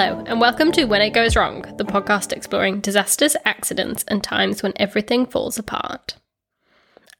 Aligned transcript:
Hello, 0.00 0.24
and 0.26 0.40
welcome 0.40 0.72
to 0.72 0.86
When 0.86 1.02
It 1.02 1.10
Goes 1.10 1.36
Wrong, 1.36 1.60
the 1.76 1.84
podcast 1.84 2.32
exploring 2.32 2.80
disasters, 2.80 3.36
accidents, 3.44 4.02
and 4.08 4.24
times 4.24 4.62
when 4.62 4.72
everything 4.76 5.26
falls 5.26 5.58
apart. 5.58 6.14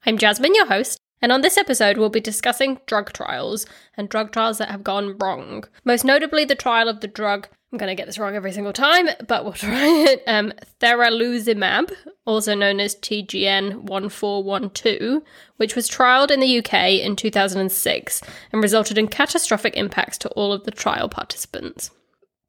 I'm 0.06 0.16
Jasmine, 0.16 0.54
your 0.54 0.64
host, 0.64 0.98
and 1.20 1.30
on 1.30 1.42
this 1.42 1.58
episode, 1.58 1.98
we'll 1.98 2.08
be 2.08 2.20
discussing 2.20 2.80
drug 2.86 3.12
trials 3.12 3.66
and 3.98 4.08
drug 4.08 4.32
trials 4.32 4.56
that 4.56 4.70
have 4.70 4.82
gone 4.82 5.18
wrong. 5.18 5.64
Most 5.84 6.06
notably, 6.06 6.46
the 6.46 6.54
trial 6.54 6.88
of 6.88 7.00
the 7.00 7.06
drug, 7.06 7.48
I'm 7.70 7.76
going 7.76 7.94
to 7.94 7.94
get 7.94 8.06
this 8.06 8.18
wrong 8.18 8.34
every 8.34 8.50
single 8.50 8.72
time, 8.72 9.10
but 9.28 9.44
we'll 9.44 9.52
try 9.52 9.84
it, 9.84 10.22
um, 10.26 10.54
theraluzumab, 10.80 11.92
also 12.24 12.54
known 12.54 12.80
as 12.80 12.96
TGN 12.96 13.82
1412, 13.82 15.22
which 15.58 15.76
was 15.76 15.90
trialed 15.90 16.30
in 16.30 16.40
the 16.40 16.58
UK 16.60 16.92
in 16.92 17.14
2006 17.14 18.22
and 18.54 18.62
resulted 18.62 18.96
in 18.96 19.06
catastrophic 19.06 19.76
impacts 19.76 20.16
to 20.16 20.30
all 20.30 20.54
of 20.54 20.64
the 20.64 20.70
trial 20.70 21.10
participants. 21.10 21.90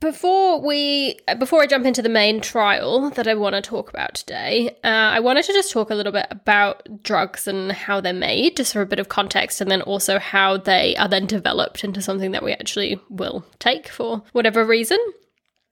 Before 0.02 0.60
we, 0.60 1.20
before 1.38 1.62
I 1.62 1.68
jump 1.68 1.86
into 1.86 2.02
the 2.02 2.10
main 2.10 2.42
trial 2.42 3.12
that 3.12 3.28
I 3.28 3.36
want 3.36 3.54
to 3.54 3.62
talk 3.62 3.92
about 3.92 4.16
today, 4.16 4.76
uh, 4.84 4.88
I 4.88 5.20
wanted 5.20 5.46
to 5.46 5.54
just 5.54 5.72
talk 5.72 5.92
a 5.92 5.96
little 5.96 6.12
bit 6.12 6.26
about 6.32 7.04
drugs 7.04 7.48
and 7.48 7.72
how 7.72 8.02
they're 8.02 8.12
made, 8.12 8.58
just 8.58 8.74
for 8.74 8.82
a 8.82 8.88
bit 8.88 8.98
of 8.98 9.10
context, 9.10 9.62
and 9.62 9.70
then 9.70 9.84
also 9.84 10.18
how 10.18 10.58
they 10.58 10.96
are 10.96 11.08
then 11.08 11.28
developed 11.28 11.84
into 11.84 12.02
something 12.02 12.32
that 12.32 12.42
we 12.42 12.52
actually 12.52 13.00
will 13.10 13.46
take 13.60 13.90
for 13.90 14.24
whatever 14.32 14.66
reason. 14.66 14.98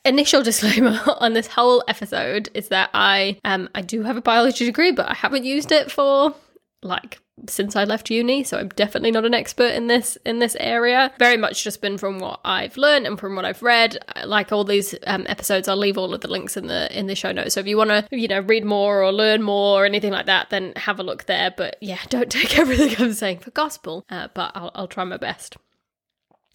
Initial 0.06 0.44
disclaimer 0.44 1.00
on 1.20 1.34
this 1.34 1.48
whole 1.48 1.84
episode 1.88 2.50
is 2.54 2.68
that 2.68 2.92
I, 2.94 3.40
um, 3.44 3.68
I 3.74 3.82
do 3.82 4.04
have 4.04 4.16
a 4.16 4.22
biology 4.22 4.64
degree, 4.64 4.92
but 4.92 5.10
I 5.10 5.16
haven't 5.16 5.44
used 5.44 5.72
it 5.72 5.92
for 5.92 6.36
like 6.82 7.20
since 7.48 7.76
I 7.76 7.84
left 7.84 8.10
uni, 8.10 8.44
so 8.44 8.58
I'm 8.58 8.70
definitely 8.70 9.12
not 9.12 9.26
an 9.26 9.34
expert 9.34 9.74
in 9.74 9.88
this 9.88 10.18
in 10.26 10.40
this 10.40 10.56
area. 10.60 11.12
Very 11.20 11.38
much 11.38 11.64
just 11.64 11.82
been 11.82 11.98
from 11.98 12.20
what 12.20 12.40
I've 12.44 12.78
learned 12.78 13.08
and 13.08 13.20
from 13.20 13.36
what 13.36 13.46
I've 13.46 13.62
read. 13.62 13.98
Like 14.26 14.52
all 14.52 14.64
these 14.64 14.96
um, 15.08 15.26
episodes, 15.28 15.68
I'll 15.68 15.78
leave 15.78 15.98
all 15.98 16.14
of 16.14 16.22
the 16.22 16.28
links 16.28 16.58
in 16.58 16.68
the 16.68 16.98
in 16.98 17.08
the 17.08 17.16
show 17.16 17.32
notes. 17.32 17.54
So 17.54 17.60
if 17.60 17.68
you 17.68 17.78
want 17.78 17.90
to, 17.90 18.08
you 18.12 18.28
know, 18.28 18.42
read 18.42 18.66
more 18.66 19.04
or 19.04 19.12
learn 19.12 19.42
more 19.42 19.84
or 19.84 19.86
anything 19.86 20.12
like 20.12 20.26
that, 20.26 20.50
then 20.50 20.74
have 20.76 21.00
a 21.00 21.04
look 21.04 21.26
there. 21.26 21.54
But 21.56 21.78
yeah, 21.82 22.00
don't 22.10 22.32
take 22.32 22.58
everything 22.58 22.96
I'm 23.00 23.14
saying 23.14 23.40
for 23.40 23.52
gospel. 23.52 24.06
Uh, 24.10 24.28
but 24.34 24.52
I'll, 24.56 24.72
I'll 24.76 24.88
try 24.88 25.04
my 25.04 25.18
best. 25.18 25.58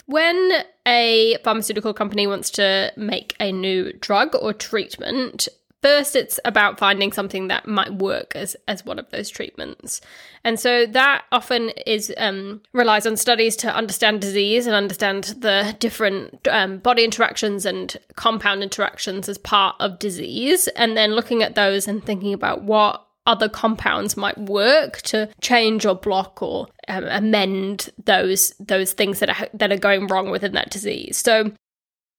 When 0.06 0.52
a 0.86 1.38
pharmaceutical 1.44 1.94
company 1.94 2.26
wants 2.26 2.50
to 2.52 2.92
make 2.96 3.34
a 3.40 3.52
new 3.52 3.90
drug 3.94 4.34
or 4.34 4.52
treatment, 4.52 5.48
First, 5.84 6.16
it's 6.16 6.40
about 6.46 6.78
finding 6.78 7.12
something 7.12 7.48
that 7.48 7.68
might 7.68 7.92
work 7.92 8.34
as, 8.34 8.56
as 8.66 8.86
one 8.86 8.98
of 8.98 9.10
those 9.10 9.28
treatments. 9.28 10.00
And 10.42 10.58
so 10.58 10.86
that 10.86 11.24
often 11.30 11.72
is 11.86 12.10
um, 12.16 12.62
relies 12.72 13.06
on 13.06 13.18
studies 13.18 13.54
to 13.56 13.76
understand 13.76 14.22
disease 14.22 14.66
and 14.66 14.74
understand 14.74 15.24
the 15.40 15.76
different 15.80 16.48
um, 16.48 16.78
body 16.78 17.04
interactions 17.04 17.66
and 17.66 17.98
compound 18.16 18.62
interactions 18.62 19.28
as 19.28 19.36
part 19.36 19.76
of 19.78 19.98
disease, 19.98 20.68
and 20.68 20.96
then 20.96 21.12
looking 21.12 21.42
at 21.42 21.54
those 21.54 21.86
and 21.86 22.02
thinking 22.02 22.32
about 22.32 22.62
what 22.62 23.06
other 23.26 23.50
compounds 23.50 24.16
might 24.16 24.38
work 24.38 25.02
to 25.02 25.28
change 25.42 25.84
or 25.84 25.94
block 25.94 26.40
or 26.40 26.66
um, 26.88 27.04
amend 27.04 27.90
those 28.02 28.54
those 28.58 28.94
things 28.94 29.18
that 29.18 29.28
are 29.28 29.48
that 29.52 29.70
are 29.70 29.76
going 29.76 30.06
wrong 30.06 30.30
within 30.30 30.52
that 30.52 30.70
disease. 30.70 31.18
So 31.18 31.52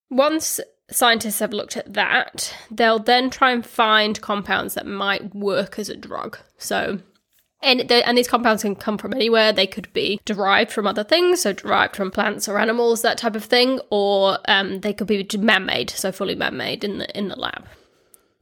once 0.08 0.60
scientists 0.90 1.40
have 1.40 1.52
looked 1.52 1.76
at 1.76 1.94
that, 1.94 2.54
they'll 2.70 2.98
then 2.98 3.30
try 3.30 3.52
and 3.52 3.64
find 3.66 4.20
compounds 4.20 4.74
that 4.74 4.86
might 4.86 5.34
work 5.34 5.78
as 5.78 5.88
a 5.88 5.96
drug. 5.96 6.38
So 6.58 7.00
and, 7.62 7.90
and 7.90 8.16
these 8.18 8.28
compounds 8.28 8.62
can 8.62 8.76
come 8.76 8.98
from 8.98 9.14
anywhere. 9.14 9.52
They 9.52 9.66
could 9.66 9.92
be 9.92 10.20
derived 10.24 10.70
from 10.70 10.86
other 10.86 11.02
things, 11.02 11.42
so 11.42 11.52
derived 11.52 11.96
from 11.96 12.10
plants 12.10 12.48
or 12.48 12.58
animals, 12.58 13.02
that 13.02 13.18
type 13.18 13.34
of 13.34 13.44
thing, 13.44 13.80
or 13.90 14.38
um, 14.46 14.80
they 14.80 14.92
could 14.92 15.06
be 15.06 15.26
man-made, 15.36 15.90
so 15.90 16.12
fully 16.12 16.34
man-made 16.34 16.84
in 16.84 16.98
the 16.98 17.18
in 17.18 17.28
the 17.28 17.36
lab. 17.36 17.66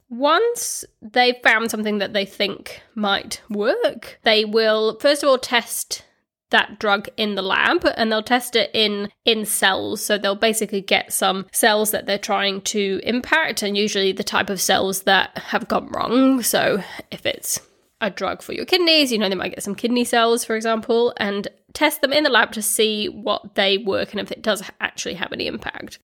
Once 0.09 0.85
they've 1.01 1.41
found 1.41 1.71
something 1.71 1.97
that 1.97 2.13
they 2.13 2.25
think 2.25 2.81
might 2.93 3.41
work, 3.49 4.19
they 4.23 4.45
will 4.45 4.99
first 4.99 5.23
of 5.23 5.29
all 5.29 5.39
test 5.39 6.03
that 6.51 6.79
drug 6.79 7.07
in 7.17 7.35
the 7.35 7.41
lab 7.41 7.85
and 7.97 8.11
they'll 8.11 8.23
test 8.23 8.55
it 8.55 8.69
in 8.73 9.09
in 9.25 9.45
cells. 9.45 10.03
So 10.03 10.17
they'll 10.17 10.35
basically 10.35 10.81
get 10.81 11.13
some 11.13 11.47
cells 11.51 11.91
that 11.91 12.05
they're 12.05 12.17
trying 12.17 12.61
to 12.61 12.99
impact 13.03 13.63
and 13.63 13.77
usually 13.77 14.11
the 14.11 14.23
type 14.23 14.49
of 14.49 14.61
cells 14.61 15.03
that 15.03 15.37
have 15.37 15.67
gone 15.67 15.89
wrong. 15.89 16.41
So 16.41 16.83
if 17.11 17.25
it's 17.25 17.59
a 18.01 18.09
drug 18.09 18.41
for 18.41 18.51
your 18.51 18.65
kidneys 18.65 19.11
you 19.11 19.17
know 19.17 19.29
they 19.29 19.35
might 19.35 19.53
get 19.53 19.63
some 19.63 19.73
kidney 19.73 20.03
cells 20.03 20.43
for 20.43 20.57
example 20.57 21.13
and 21.15 21.47
test 21.73 22.01
them 22.01 22.11
in 22.11 22.25
the 22.25 22.29
lab 22.29 22.51
to 22.51 22.61
see 22.61 23.07
what 23.07 23.55
they 23.55 23.77
work 23.77 24.11
and 24.11 24.19
if 24.19 24.31
it 24.31 24.41
does 24.41 24.69
actually 24.81 25.15
have 25.15 25.31
any 25.31 25.47
impact. 25.47 25.99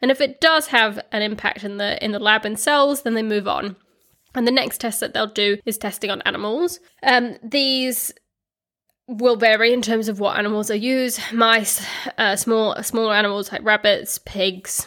And 0.00 0.10
if 0.10 0.20
it 0.20 0.40
does 0.40 0.68
have 0.68 1.00
an 1.10 1.22
impact 1.22 1.64
in 1.64 1.76
the 1.78 2.02
in 2.04 2.12
the 2.12 2.18
lab 2.18 2.44
in 2.44 2.56
cells 2.56 3.02
then 3.02 3.14
they 3.14 3.22
move 3.22 3.48
on. 3.48 3.76
And 4.34 4.46
the 4.46 4.52
next 4.52 4.78
test 4.78 5.00
that 5.00 5.14
they'll 5.14 5.26
do 5.26 5.56
is 5.64 5.78
testing 5.78 6.10
on 6.10 6.22
animals. 6.22 6.80
Um, 7.02 7.36
these 7.42 8.12
will 9.08 9.36
vary 9.36 9.72
in 9.72 9.82
terms 9.82 10.08
of 10.08 10.20
what 10.20 10.38
animals 10.38 10.70
are 10.70 10.76
used. 10.76 11.20
Mice, 11.32 11.84
uh, 12.18 12.36
small 12.36 12.80
smaller 12.82 13.14
animals 13.14 13.50
like 13.50 13.64
rabbits, 13.64 14.18
pigs, 14.18 14.86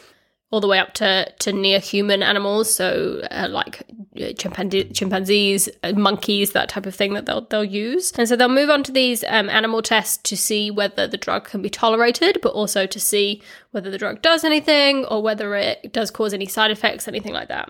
all 0.52 0.60
the 0.60 0.68
way 0.68 0.78
up 0.78 0.94
to, 0.94 1.32
to 1.40 1.52
near 1.52 1.80
human 1.80 2.22
animals, 2.22 2.74
so 2.74 3.22
uh, 3.32 3.48
like 3.50 3.84
uh, 4.22 4.34
chimpanzee, 4.34 4.84
chimpanzees, 4.94 5.70
uh, 5.82 5.94
monkeys, 5.94 6.52
that 6.52 6.70
type 6.70 6.86
of 6.86 6.94
thing 6.94 7.14
that 7.14 7.26
they'll 7.26 7.42
they'll 7.42 7.64
use. 7.64 8.12
And 8.18 8.28
so 8.28 8.36
they'll 8.36 8.50
move 8.50 8.70
on 8.70 8.84
to 8.84 8.92
these 8.92 9.24
um, 9.28 9.50
animal 9.50 9.82
tests 9.82 10.18
to 10.24 10.38
see 10.38 10.70
whether 10.70 11.08
the 11.08 11.18
drug 11.18 11.46
can 11.46 11.62
be 11.62 11.70
tolerated, 11.70 12.40
but 12.44 12.54
also 12.54 12.86
to 12.86 13.00
see 13.00 13.42
whether 13.72 13.90
the 13.90 13.98
drug 13.98 14.22
does 14.22 14.44
anything 14.44 15.06
or 15.06 15.24
whether 15.24 15.56
it 15.56 15.94
does 15.94 16.12
cause 16.12 16.34
any 16.34 16.46
side 16.46 16.70
effects, 16.70 17.08
anything 17.08 17.34
like 17.34 17.48
that. 17.48 17.70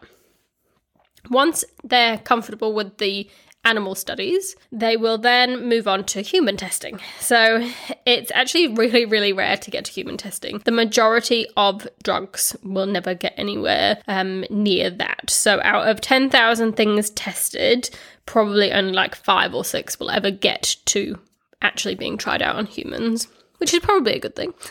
Once 1.29 1.63
they're 1.83 2.17
comfortable 2.17 2.73
with 2.73 2.97
the 2.97 3.29
animal 3.63 3.95
studies, 3.95 4.55
they 4.71 4.97
will 4.97 5.17
then 5.17 5.67
move 5.67 5.87
on 5.87 6.03
to 6.05 6.21
human 6.21 6.57
testing. 6.57 6.99
So 7.19 7.69
it's 8.05 8.31
actually 8.33 8.69
really, 8.69 9.05
really 9.05 9.33
rare 9.33 9.57
to 9.57 9.71
get 9.71 9.85
to 9.85 9.91
human 9.91 10.17
testing. 10.17 10.61
The 10.65 10.71
majority 10.71 11.45
of 11.55 11.87
drugs 12.03 12.55
will 12.63 12.87
never 12.87 13.13
get 13.13 13.33
anywhere 13.37 14.01
um, 14.07 14.45
near 14.49 14.89
that. 14.89 15.29
So 15.29 15.59
out 15.63 15.87
of 15.87 16.01
10,000 16.01 16.73
things 16.73 17.09
tested, 17.11 17.89
probably 18.25 18.71
only 18.71 18.93
like 18.93 19.15
five 19.15 19.53
or 19.53 19.63
six 19.63 19.99
will 19.99 20.09
ever 20.09 20.31
get 20.31 20.77
to 20.85 21.19
actually 21.61 21.95
being 21.95 22.17
tried 22.17 22.41
out 22.41 22.55
on 22.55 22.65
humans. 22.65 23.27
Which 23.57 23.75
is 23.75 23.79
probably 23.81 24.13
a 24.13 24.19
good 24.19 24.35
thing. 24.35 24.53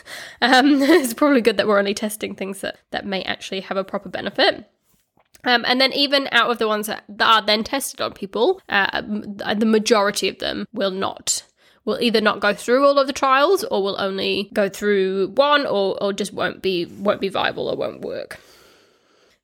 Um, 0.43 0.81
it's 0.81 1.13
probably 1.13 1.41
good 1.41 1.57
that 1.57 1.67
we're 1.67 1.77
only 1.77 1.93
testing 1.93 2.33
things 2.33 2.61
that, 2.61 2.79
that 2.89 3.05
may 3.05 3.21
actually 3.23 3.61
have 3.61 3.77
a 3.77 3.83
proper 3.83 4.09
benefit. 4.09 4.67
Um, 5.43 5.65
and 5.67 5.81
then, 5.81 5.91
even 5.93 6.29
out 6.31 6.51
of 6.51 6.59
the 6.59 6.67
ones 6.67 6.87
that, 6.87 7.03
that 7.09 7.27
are 7.27 7.45
then 7.45 7.63
tested 7.63 7.99
on 7.99 8.13
people, 8.13 8.61
uh, 8.69 9.01
the 9.01 9.65
majority 9.65 10.29
of 10.29 10.37
them 10.39 10.67
will 10.71 10.91
not 10.91 11.43
will 11.85 11.99
either 11.99 12.21
not 12.21 12.39
go 12.39 12.53
through 12.53 12.85
all 12.85 12.99
of 12.99 13.07
the 13.07 13.13
trials 13.13 13.63
or 13.65 13.81
will 13.83 13.99
only 13.99 14.49
go 14.53 14.69
through 14.69 15.29
one 15.29 15.65
or, 15.65 16.01
or 16.01 16.13
just 16.13 16.33
won't 16.33 16.61
be 16.61 16.85
won't 16.85 17.21
be 17.21 17.29
viable 17.29 17.67
or 17.67 17.75
won't 17.75 18.01
work. 18.01 18.39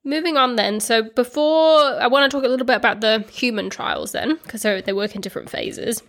Moving 0.03 0.37
on 0.37 0.55
then, 0.55 0.79
so 0.79 1.03
before 1.03 1.81
I 1.81 2.07
want 2.07 2.29
to 2.31 2.37
talk 2.37 2.45
a 2.45 2.49
little 2.49 2.65
bit 2.65 2.77
about 2.77 3.01
the 3.01 3.25
human 3.29 3.69
trials 3.69 4.13
then, 4.13 4.37
because 4.43 4.61
they 4.61 4.93
work 4.93 5.15
in 5.15 5.21
different 5.21 5.49
phases. 5.49 6.01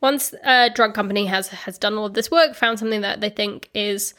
Once 0.00 0.32
a 0.44 0.70
drug 0.70 0.94
company 0.94 1.26
has 1.26 1.48
has 1.48 1.78
done 1.78 1.94
all 1.94 2.06
of 2.06 2.14
this 2.14 2.30
work, 2.30 2.54
found 2.54 2.78
something 2.78 3.00
that 3.00 3.20
they 3.20 3.30
think 3.30 3.68
is 3.74 4.14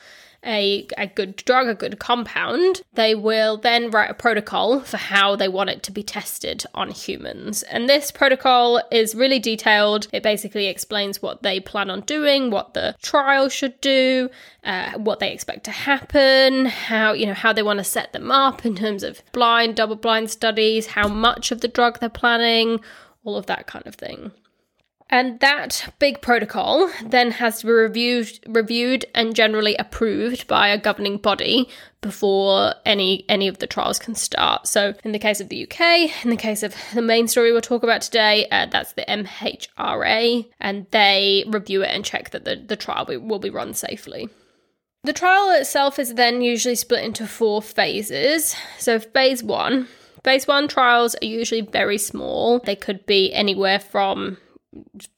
a, 0.46 0.88
a 0.98 1.08
good 1.08 1.36
drug, 1.38 1.68
a 1.68 1.76
good 1.76 2.00
compound, 2.00 2.82
they 2.94 3.16
will 3.16 3.58
then 3.58 3.90
write 3.90 4.10
a 4.10 4.14
protocol 4.14 4.82
for 4.82 4.98
how 4.98 5.36
they 5.36 5.48
want 5.48 5.70
it 5.70 5.84
to 5.84 5.92
be 5.92 6.04
tested 6.04 6.66
on 6.74 6.92
humans. 6.92 7.64
And 7.64 7.90
this 7.90 8.12
protocol 8.12 8.82
is 8.92 9.16
really 9.16 9.40
detailed. 9.40 10.08
It 10.12 10.24
basically 10.24 10.68
explains 10.68 11.22
what 11.22 11.44
they 11.44 11.60
plan 11.60 11.90
on 11.90 12.02
doing, 12.02 12.52
what 12.52 12.74
the 12.74 12.96
trial 13.02 13.50
should 13.50 13.80
do, 13.82 14.30
uh, 14.64 14.98
what 14.98 15.20
they 15.20 15.32
expect 15.32 15.64
to 15.66 15.72
happen, 15.72 16.66
how 16.66 17.14
you 17.14 17.26
know 17.26 17.34
how 17.34 17.54
they 17.54 17.64
want 17.64 17.80
to 17.80 17.84
set 17.84 18.14
them 18.14 18.32
up 18.32 18.66
in 18.66 18.76
terms 18.76 19.04
of 19.04 19.22
blind, 19.32 19.76
double 19.76 19.96
blind 19.96 20.30
studies, 20.30 20.88
how 20.88 21.08
much 21.08 21.52
of 21.52 21.62
the 21.62 21.68
drug 21.68 22.00
they're 22.00 22.10
planning, 22.10 22.80
all 23.24 23.38
of 23.38 23.46
that 23.48 23.68
kind 23.68 23.86
of 23.88 23.96
thing. 23.96 24.32
And 25.10 25.40
that 25.40 25.94
big 26.00 26.22
protocol 26.22 26.90
then 27.06 27.32
has 27.32 27.62
to 27.62 27.68
be 27.68 27.72
reviewed, 27.72 28.40
reviewed 28.46 29.06
and 29.16 29.36
generally 29.36 29.76
approved 29.78 30.48
by 30.48 30.68
a 30.68 30.78
governing 30.78 31.18
body 31.18 31.70
before 32.02 32.74
any 32.86 33.26
any 33.30 33.48
of 33.48 33.60
the 33.60 33.68
trials 33.68 34.00
can 34.00 34.16
start. 34.16 34.68
So, 34.68 34.94
in 35.06 35.14
the 35.14 35.20
case 35.20 35.40
of 35.40 35.48
the 35.48 35.64
UK, 35.64 36.26
in 36.26 36.30
the 36.30 36.36
case 36.36 36.62
of 36.62 36.76
the 36.94 37.02
main 37.02 37.28
story 37.28 37.52
we'll 37.52 37.62
talk 37.62 37.84
about 37.84 38.02
today, 38.02 38.48
uh, 38.52 38.66
that's 38.66 38.94
the 38.94 39.06
MHRA, 39.08 40.46
and 40.60 40.88
they 40.92 41.46
review 41.48 41.84
it 41.84 41.90
and 41.90 42.04
check 42.04 42.32
that 42.32 42.44
the, 42.44 42.58
the 42.58 42.76
trial 42.76 43.06
will 43.08 43.40
be 43.40 43.50
run 43.50 43.74
safely. 43.74 44.30
The 45.04 45.14
trial 45.14 45.52
itself 45.52 46.00
is 46.00 46.16
then 46.16 46.42
usually 46.42 46.76
split 46.76 47.06
into 47.06 47.28
four 47.28 47.62
phases. 47.62 48.56
So, 48.78 49.00
phase 49.00 49.42
one. 49.42 49.88
Phase 50.26 50.48
one 50.48 50.68
trials 50.68 51.16
are 51.22 51.26
usually 51.26 51.62
very 51.62 51.98
small. 51.98 52.60
They 52.60 52.76
could 52.76 53.06
be 53.06 53.32
anywhere 53.34 53.80
from 53.80 54.38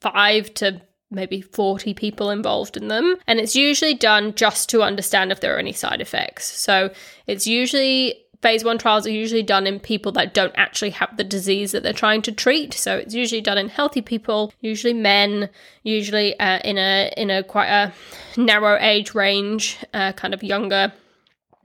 five 0.00 0.52
to 0.54 0.80
maybe 1.10 1.40
40 1.40 1.94
people 1.94 2.30
involved 2.30 2.76
in 2.76 2.88
them. 2.88 3.16
And 3.26 3.40
it's 3.40 3.56
usually 3.56 3.94
done 3.94 4.34
just 4.34 4.68
to 4.70 4.82
understand 4.82 5.32
if 5.32 5.40
there 5.40 5.54
are 5.54 5.58
any 5.58 5.72
side 5.72 6.00
effects. 6.00 6.44
So 6.44 6.90
it's 7.26 7.46
usually 7.46 8.24
phase 8.42 8.64
one 8.64 8.78
trials 8.78 9.06
are 9.06 9.10
usually 9.10 9.42
done 9.42 9.66
in 9.66 9.78
people 9.78 10.12
that 10.12 10.32
don't 10.32 10.54
actually 10.56 10.90
have 10.90 11.16
the 11.16 11.24
disease 11.24 11.72
that 11.72 11.82
they're 11.82 11.92
trying 11.92 12.22
to 12.22 12.32
treat. 12.32 12.72
So 12.74 12.96
it's 12.96 13.14
usually 13.14 13.40
done 13.40 13.58
in 13.58 13.68
healthy 13.68 14.00
people, 14.00 14.52
usually 14.60 14.94
men, 14.94 15.50
usually 15.82 16.38
uh, 16.40 16.58
in 16.60 16.78
a 16.78 17.12
in 17.16 17.30
a 17.30 17.42
quite 17.42 17.68
a 17.68 17.92
narrow 18.36 18.78
age 18.80 19.14
range, 19.14 19.78
uh, 19.92 20.12
kind 20.12 20.32
of 20.32 20.42
younger 20.42 20.92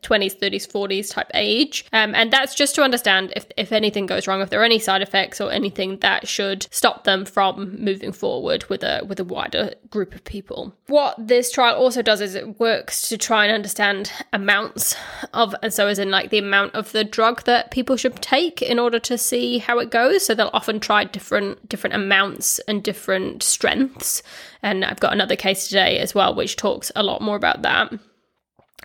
20s, 0.06 0.38
30s, 0.38 0.72
40s 0.72 1.12
type 1.12 1.30
age. 1.34 1.86
Um, 1.94 2.16
and 2.16 2.32
that's 2.32 2.56
just 2.56 2.76
to 2.76 2.84
understand 2.84 3.34
if, 3.36 3.46
if 3.58 3.72
anything 3.72 4.06
goes 4.06 4.28
wrong, 4.28 4.42
if 4.42 4.50
there 4.50 4.62
are 4.62 4.66
any 4.66 4.80
side 4.80 5.02
effects 5.02 5.42
or 5.42 5.52
anything 5.52 5.98
that 6.00 6.28
should 6.28 6.68
stop 6.72 7.04
them 7.04 7.26
from 7.26 7.76
moving 7.84 8.12
forward 8.12 8.66
with 8.70 8.84
a 8.84 9.04
with 9.08 9.20
a 9.20 9.24
wider 9.24 9.74
group 9.90 10.14
of 10.16 10.24
people. 10.24 10.74
What 10.88 11.16
this 11.18 11.52
trial 11.52 11.76
also 11.76 12.02
does 12.02 12.22
is 12.22 12.36
it 12.36 12.60
works 12.60 13.10
to 13.10 13.18
try 13.18 13.46
and 13.46 13.54
understand 13.54 14.12
amounts 14.34 14.96
of 15.34 15.56
and 15.62 15.74
so 15.74 15.88
as 15.88 16.00
in 16.00 16.12
like 16.12 16.30
the 16.30 16.38
amount 16.38 16.76
of 16.76 16.92
the 16.92 17.04
drug 17.04 17.44
that 17.44 17.72
people 17.72 17.98
should 17.98 18.22
take 18.22 18.62
in 18.62 18.80
order 18.80 19.00
to 19.00 19.18
see 19.18 19.58
how 19.58 19.80
it 19.80 19.92
goes. 19.92 20.26
So 20.26 20.34
they'll 20.34 20.50
often 20.54 20.80
try 20.80 21.04
different 21.04 21.68
different 21.68 21.96
amounts 21.96 22.60
and 22.60 22.84
different 22.84 23.44
strengths. 23.44 24.22
And 24.62 24.84
I've 24.84 25.00
got 25.00 25.14
another 25.14 25.36
case 25.36 25.68
today 25.68 26.00
as 26.00 26.16
well, 26.16 26.34
which 26.34 26.56
talks 26.56 26.92
a 26.96 27.04
lot 27.04 27.22
more 27.22 27.36
about 27.36 27.62
that. 27.64 27.94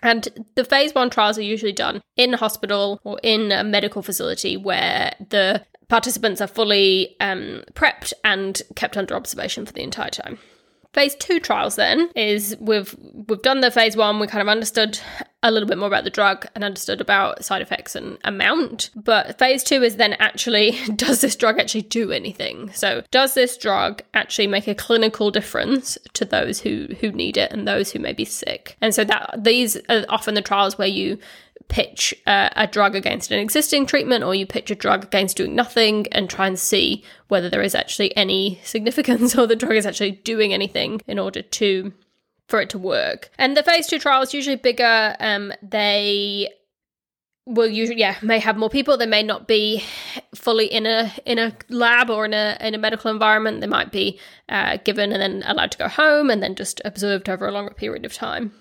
And 0.01 0.27
the 0.55 0.65
phase 0.65 0.95
one 0.95 1.09
trials 1.09 1.37
are 1.37 1.43
usually 1.43 1.71
done 1.71 2.01
in 2.17 2.33
a 2.33 2.37
hospital 2.37 2.99
or 3.03 3.19
in 3.23 3.51
a 3.51 3.63
medical 3.63 4.01
facility 4.01 4.57
where 4.57 5.13
the 5.29 5.63
participants 5.89 6.41
are 6.41 6.47
fully 6.47 7.15
um, 7.19 7.63
prepped 7.73 8.13
and 8.23 8.61
kept 8.75 8.97
under 8.97 9.15
observation 9.15 9.65
for 9.65 9.73
the 9.73 9.83
entire 9.83 10.09
time. 10.09 10.39
Phase 10.93 11.15
two 11.15 11.39
trials 11.39 11.77
then 11.77 12.09
is 12.15 12.55
we've 12.59 12.93
we've 13.27 13.41
done 13.41 13.61
the 13.61 13.71
phase 13.71 13.95
one, 13.95 14.19
we 14.19 14.27
kind 14.27 14.41
of 14.41 14.49
understood 14.49 14.99
a 15.43 15.49
little 15.49 15.67
bit 15.67 15.77
more 15.77 15.87
about 15.87 16.03
the 16.03 16.09
drug 16.09 16.45
and 16.53 16.63
understood 16.63 16.99
about 16.99 17.43
side 17.43 17.61
effects 17.61 17.95
and 17.95 18.17
amount. 18.25 18.89
But 18.95 19.39
phase 19.39 19.63
two 19.63 19.83
is 19.83 19.95
then 19.95 20.13
actually 20.13 20.77
does 20.95 21.21
this 21.21 21.35
drug 21.37 21.59
actually 21.59 21.83
do 21.83 22.11
anything? 22.11 22.71
So 22.73 23.03
does 23.09 23.35
this 23.35 23.57
drug 23.57 24.01
actually 24.13 24.47
make 24.47 24.67
a 24.67 24.75
clinical 24.75 25.31
difference 25.31 25.97
to 26.13 26.25
those 26.25 26.59
who 26.59 26.87
who 26.99 27.11
need 27.11 27.37
it 27.37 27.51
and 27.51 27.65
those 27.65 27.91
who 27.91 27.99
may 27.99 28.13
be 28.13 28.25
sick? 28.25 28.75
And 28.81 28.93
so 28.93 29.05
that 29.05 29.43
these 29.43 29.77
are 29.87 30.05
often 30.09 30.33
the 30.33 30.41
trials 30.41 30.77
where 30.77 30.87
you 30.87 31.19
pitch 31.71 32.13
a 32.27 32.67
drug 32.69 32.95
against 32.95 33.31
an 33.31 33.39
existing 33.39 33.85
treatment 33.85 34.25
or 34.25 34.35
you 34.35 34.45
pitch 34.45 34.69
a 34.69 34.75
drug 34.75 35.05
against 35.05 35.37
doing 35.37 35.55
nothing 35.55 36.05
and 36.11 36.29
try 36.29 36.45
and 36.45 36.59
see 36.59 37.01
whether 37.29 37.49
there 37.49 37.61
is 37.61 37.73
actually 37.73 38.15
any 38.17 38.59
significance 38.63 39.35
or 39.37 39.47
the 39.47 39.55
drug 39.55 39.75
is 39.75 39.85
actually 39.85 40.11
doing 40.11 40.53
anything 40.53 41.01
in 41.07 41.17
order 41.17 41.41
to 41.41 41.93
for 42.49 42.59
it 42.59 42.69
to 42.69 42.77
work. 42.77 43.31
And 43.37 43.55
the 43.55 43.63
phase 43.63 43.87
two 43.87 43.99
trial 43.99 44.21
is 44.21 44.33
usually 44.33 44.57
bigger. 44.57 45.15
Um, 45.21 45.53
they 45.61 46.49
will 47.45 47.67
usually 47.67 47.99
yeah 47.99 48.15
may 48.21 48.37
have 48.37 48.55
more 48.55 48.69
people 48.69 48.97
they 48.97 49.07
may 49.07 49.23
not 49.23 49.47
be 49.47 49.83
fully 50.35 50.67
in 50.67 50.85
a 50.85 51.11
in 51.25 51.39
a 51.39 51.55
lab 51.69 52.09
or 52.09 52.25
in 52.25 52.33
a 52.35 52.55
in 52.61 52.75
a 52.75 52.77
medical 52.77 53.09
environment 53.09 53.61
they 53.61 53.67
might 53.67 53.91
be 53.91 54.19
uh, 54.49 54.77
given 54.83 55.11
and 55.11 55.21
then 55.21 55.43
allowed 55.49 55.71
to 55.71 55.77
go 55.77 55.87
home 55.87 56.29
and 56.29 56.43
then 56.43 56.53
just 56.53 56.79
observed 56.85 57.27
over 57.27 57.47
a 57.47 57.51
longer 57.51 57.73
period 57.73 58.05
of 58.05 58.13
time 58.13 58.53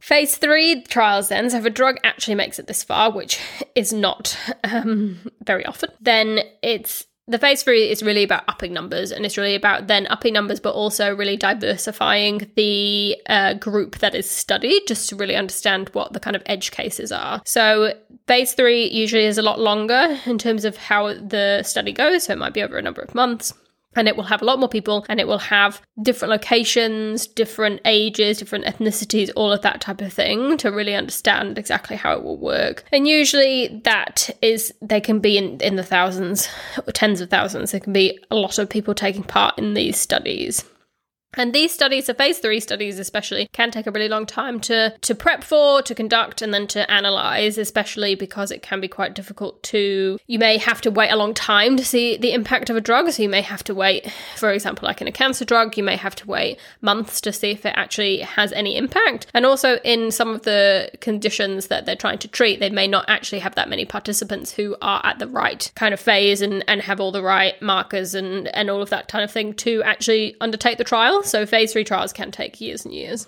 Phase 0.00 0.36
three 0.36 0.82
trials, 0.82 1.28
then, 1.28 1.50
so 1.50 1.58
if 1.58 1.64
a 1.64 1.70
drug 1.70 1.96
actually 2.04 2.36
makes 2.36 2.58
it 2.58 2.66
this 2.66 2.84
far, 2.84 3.10
which 3.10 3.40
is 3.74 3.92
not 3.92 4.38
um, 4.64 5.18
very 5.44 5.66
often, 5.66 5.90
then 6.00 6.40
it's 6.62 7.06
the 7.26 7.38
phase 7.38 7.62
three 7.62 7.90
is 7.90 8.02
really 8.02 8.22
about 8.22 8.44
upping 8.48 8.72
numbers 8.72 9.12
and 9.12 9.26
it's 9.26 9.36
really 9.36 9.54
about 9.54 9.86
then 9.86 10.06
upping 10.06 10.32
numbers, 10.32 10.60
but 10.60 10.72
also 10.74 11.14
really 11.14 11.36
diversifying 11.36 12.50
the 12.56 13.20
uh, 13.28 13.52
group 13.54 13.98
that 13.98 14.14
is 14.14 14.28
studied 14.28 14.80
just 14.86 15.10
to 15.10 15.16
really 15.16 15.36
understand 15.36 15.90
what 15.90 16.14
the 16.14 16.20
kind 16.20 16.34
of 16.34 16.42
edge 16.46 16.70
cases 16.70 17.12
are. 17.12 17.42
So, 17.44 17.92
phase 18.26 18.54
three 18.54 18.88
usually 18.88 19.26
is 19.26 19.36
a 19.36 19.42
lot 19.42 19.60
longer 19.60 20.18
in 20.24 20.38
terms 20.38 20.64
of 20.64 20.78
how 20.78 21.12
the 21.12 21.62
study 21.64 21.92
goes, 21.92 22.24
so 22.24 22.32
it 22.32 22.38
might 22.38 22.54
be 22.54 22.62
over 22.62 22.78
a 22.78 22.82
number 22.82 23.02
of 23.02 23.14
months 23.14 23.52
and 23.98 24.08
it 24.08 24.16
will 24.16 24.24
have 24.24 24.40
a 24.40 24.44
lot 24.44 24.58
more 24.58 24.68
people 24.68 25.04
and 25.08 25.20
it 25.20 25.26
will 25.26 25.38
have 25.38 25.82
different 26.02 26.30
locations, 26.30 27.26
different 27.26 27.80
ages, 27.84 28.38
different 28.38 28.64
ethnicities, 28.64 29.30
all 29.34 29.52
of 29.52 29.62
that 29.62 29.80
type 29.80 30.00
of 30.00 30.12
thing 30.12 30.56
to 30.58 30.70
really 30.70 30.94
understand 30.94 31.58
exactly 31.58 31.96
how 31.96 32.12
it 32.12 32.22
will 32.22 32.38
work. 32.38 32.84
And 32.92 33.08
usually 33.08 33.80
that 33.84 34.30
is, 34.40 34.72
they 34.80 35.00
can 35.00 35.18
be 35.18 35.36
in, 35.36 35.60
in 35.60 35.76
the 35.76 35.82
thousands 35.82 36.48
or 36.86 36.92
tens 36.92 37.20
of 37.20 37.28
thousands. 37.28 37.72
There 37.72 37.80
can 37.80 37.92
be 37.92 38.18
a 38.30 38.36
lot 38.36 38.58
of 38.58 38.70
people 38.70 38.94
taking 38.94 39.24
part 39.24 39.58
in 39.58 39.74
these 39.74 39.98
studies. 39.98 40.64
And 41.34 41.52
these 41.52 41.72
studies, 41.72 42.06
the 42.06 42.14
phase 42.14 42.38
three 42.38 42.58
studies 42.58 42.98
especially, 42.98 43.48
can 43.52 43.70
take 43.70 43.86
a 43.86 43.90
really 43.90 44.08
long 44.08 44.26
time 44.26 44.60
to, 44.60 44.96
to 45.02 45.14
prep 45.14 45.44
for, 45.44 45.82
to 45.82 45.94
conduct, 45.94 46.40
and 46.40 46.54
then 46.54 46.66
to 46.68 46.90
analyze, 46.90 47.58
especially 47.58 48.14
because 48.14 48.50
it 48.50 48.62
can 48.62 48.80
be 48.80 48.88
quite 48.88 49.14
difficult 49.14 49.62
to. 49.64 50.18
You 50.26 50.38
may 50.38 50.56
have 50.56 50.80
to 50.82 50.90
wait 50.90 51.10
a 51.10 51.16
long 51.16 51.34
time 51.34 51.76
to 51.76 51.84
see 51.84 52.16
the 52.16 52.32
impact 52.32 52.70
of 52.70 52.76
a 52.76 52.80
drug. 52.80 53.10
So 53.10 53.22
you 53.22 53.28
may 53.28 53.42
have 53.42 53.62
to 53.64 53.74
wait, 53.74 54.10
for 54.36 54.50
example, 54.50 54.86
like 54.86 55.00
in 55.00 55.06
a 55.06 55.12
cancer 55.12 55.44
drug, 55.44 55.76
you 55.76 55.84
may 55.84 55.96
have 55.96 56.16
to 56.16 56.26
wait 56.26 56.58
months 56.80 57.20
to 57.20 57.32
see 57.32 57.50
if 57.50 57.66
it 57.66 57.74
actually 57.76 58.20
has 58.20 58.52
any 58.52 58.76
impact. 58.76 59.26
And 59.34 59.44
also 59.44 59.76
in 59.84 60.10
some 60.10 60.30
of 60.30 60.42
the 60.42 60.90
conditions 61.00 61.66
that 61.66 61.84
they're 61.84 61.94
trying 61.94 62.18
to 62.18 62.28
treat, 62.28 62.58
they 62.58 62.70
may 62.70 62.88
not 62.88 63.04
actually 63.08 63.40
have 63.40 63.54
that 63.54 63.68
many 63.68 63.84
participants 63.84 64.52
who 64.52 64.76
are 64.80 65.04
at 65.04 65.18
the 65.18 65.28
right 65.28 65.70
kind 65.74 65.92
of 65.92 66.00
phase 66.00 66.40
and, 66.40 66.64
and 66.66 66.80
have 66.82 67.00
all 67.00 67.12
the 67.12 67.22
right 67.22 67.60
markers 67.60 68.14
and, 68.14 68.48
and 68.48 68.70
all 68.70 68.80
of 68.80 68.90
that 68.90 69.08
kind 69.08 69.22
of 69.22 69.30
thing 69.30 69.52
to 69.54 69.82
actually 69.82 70.34
undertake 70.40 70.78
the 70.78 70.84
trial. 70.84 71.17
So 71.22 71.46
phase 71.46 71.72
three 71.72 71.84
trials 71.84 72.12
can 72.12 72.30
take 72.30 72.60
years 72.60 72.84
and 72.84 72.94
years. 72.94 73.26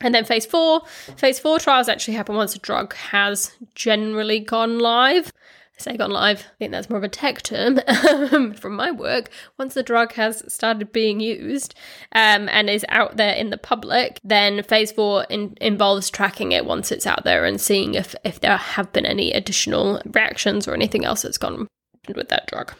And 0.00 0.14
then 0.14 0.24
phase 0.24 0.44
four, 0.44 0.82
phase 1.16 1.38
four 1.38 1.58
trials 1.58 1.88
actually 1.88 2.14
happen 2.14 2.36
once 2.36 2.54
a 2.54 2.58
drug 2.58 2.94
has 2.94 3.56
generally 3.74 4.40
gone 4.40 4.78
live. 4.78 5.32
I 5.78 5.82
say 5.82 5.96
gone 5.96 6.10
live, 6.10 6.40
I 6.40 6.56
think 6.58 6.72
that's 6.72 6.88
more 6.88 6.96
of 6.96 7.04
a 7.04 7.08
tech 7.08 7.42
term 7.42 7.80
from 8.54 8.76
my 8.76 8.90
work. 8.90 9.30
Once 9.58 9.74
the 9.74 9.82
drug 9.82 10.12
has 10.14 10.42
started 10.52 10.90
being 10.90 11.20
used 11.20 11.74
um, 12.12 12.48
and 12.48 12.70
is 12.70 12.84
out 12.88 13.16
there 13.16 13.34
in 13.34 13.50
the 13.50 13.58
public, 13.58 14.18
then 14.24 14.62
phase 14.62 14.92
four 14.92 15.24
in- 15.28 15.56
involves 15.60 16.08
tracking 16.08 16.52
it 16.52 16.64
once 16.64 16.90
it's 16.90 17.06
out 17.06 17.24
there 17.24 17.44
and 17.44 17.60
seeing 17.60 17.94
if, 17.94 18.14
if 18.24 18.40
there 18.40 18.56
have 18.56 18.92
been 18.92 19.06
any 19.06 19.32
additional 19.32 20.00
reactions 20.06 20.66
or 20.66 20.72
anything 20.74 21.04
else 21.04 21.22
that's 21.22 21.38
gone 21.38 21.66
with 22.14 22.28
that 22.30 22.46
drug. 22.46 22.72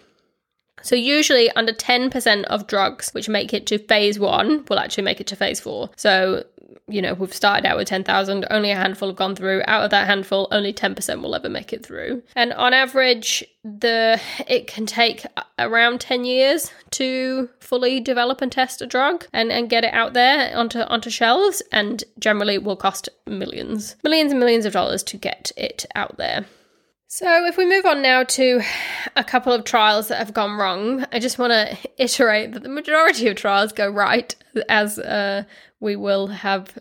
So, 0.83 0.95
usually, 0.95 1.51
under 1.53 1.73
10% 1.73 2.45
of 2.45 2.67
drugs 2.67 3.11
which 3.11 3.29
make 3.29 3.53
it 3.55 3.67
to 3.67 3.79
phase 3.79 4.19
one 4.19 4.65
will 4.69 4.79
actually 4.79 5.05
make 5.05 5.21
it 5.21 5.27
to 5.29 5.37
phase 5.37 5.61
four. 5.61 5.91
So, 5.97 6.45
you 6.89 7.03
know, 7.03 7.15
we've 7.15 7.35
started 7.35 7.67
out 7.67 7.77
with 7.77 7.89
10,000, 7.89 8.47
only 8.51 8.71
a 8.71 8.77
handful 8.77 9.09
have 9.09 9.17
gone 9.17 9.35
through. 9.35 9.63
Out 9.67 9.85
of 9.85 9.91
that 9.91 10.07
handful, 10.07 10.47
only 10.53 10.73
10% 10.73 11.21
will 11.21 11.35
ever 11.35 11.49
make 11.49 11.73
it 11.73 11.85
through. 11.85 12.23
And 12.37 12.53
on 12.53 12.73
average, 12.73 13.45
the 13.65 14.21
it 14.47 14.69
can 14.69 14.87
take 14.87 15.27
around 15.59 16.01
10 16.01 16.25
years 16.25 16.71
to 16.93 17.49
fully 17.59 17.99
develop 17.99 18.41
and 18.41 18.53
test 18.53 18.81
a 18.81 18.87
drug 18.87 19.27
and, 19.33 19.51
and 19.51 19.69
get 19.69 19.85
it 19.85 19.93
out 19.93 20.13
there 20.13 20.57
onto 20.57 20.81
onto 20.81 21.11
shelves 21.11 21.63
and 21.73 22.05
generally 22.21 22.59
will 22.59 22.77
cost 22.77 23.09
millions 23.27 23.97
millions 24.05 24.31
and 24.31 24.39
millions 24.39 24.65
of 24.65 24.73
dollars 24.73 25.03
to 25.03 25.17
get 25.17 25.51
it 25.57 25.85
out 25.97 26.17
there 26.17 26.45
so, 27.09 27.47
if 27.47 27.57
we 27.57 27.67
move 27.67 27.87
on 27.87 28.03
now 28.03 28.25
to 28.25 28.61
a 29.15 29.25
couple 29.25 29.53
of 29.53 29.65
trials 29.65 30.09
that 30.09 30.19
have 30.19 30.35
gone 30.35 30.59
wrong, 30.59 31.05
I 31.13 31.19
just 31.19 31.39
want 31.39 31.53
to 31.53 31.77
iterate 31.99 32.53
that 32.53 32.63
the 32.63 32.69
majority 32.69 33.29
of 33.29 33.37
trials 33.37 33.73
go 33.73 33.89
right, 33.89 34.35
as 34.69 34.99
uh, 34.99 35.45
we 35.81 35.97
will 35.97 36.29
have 36.29 36.79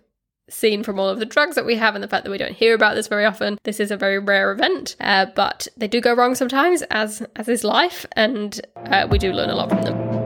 seen 0.49 0.83
from 0.83 0.99
all 0.99 1.09
of 1.09 1.19
the 1.19 1.25
drugs 1.25 1.55
that 1.55 1.65
we 1.65 1.75
have 1.75 1.95
and 1.95 2.03
the 2.03 2.07
fact 2.07 2.23
that 2.23 2.31
we 2.31 2.37
don't 2.37 2.53
hear 2.55 2.75
about 2.75 2.95
this 2.95 3.07
very 3.07 3.25
often. 3.25 3.57
This 3.63 3.79
is 3.79 3.91
a 3.91 3.97
very 3.97 4.19
rare 4.19 4.51
event, 4.51 4.95
uh, 4.99 5.27
but 5.35 5.67
they 5.77 5.87
do 5.87 6.01
go 6.01 6.13
wrong 6.13 6.35
sometimes, 6.35 6.81
as 6.83 7.21
as 7.35 7.47
is 7.47 7.63
life, 7.63 8.05
and 8.13 8.59
uh, 8.75 9.07
we 9.09 9.17
do 9.17 9.31
learn 9.31 9.49
a 9.49 9.55
lot 9.55 9.69
from 9.69 9.81
them. 9.81 10.24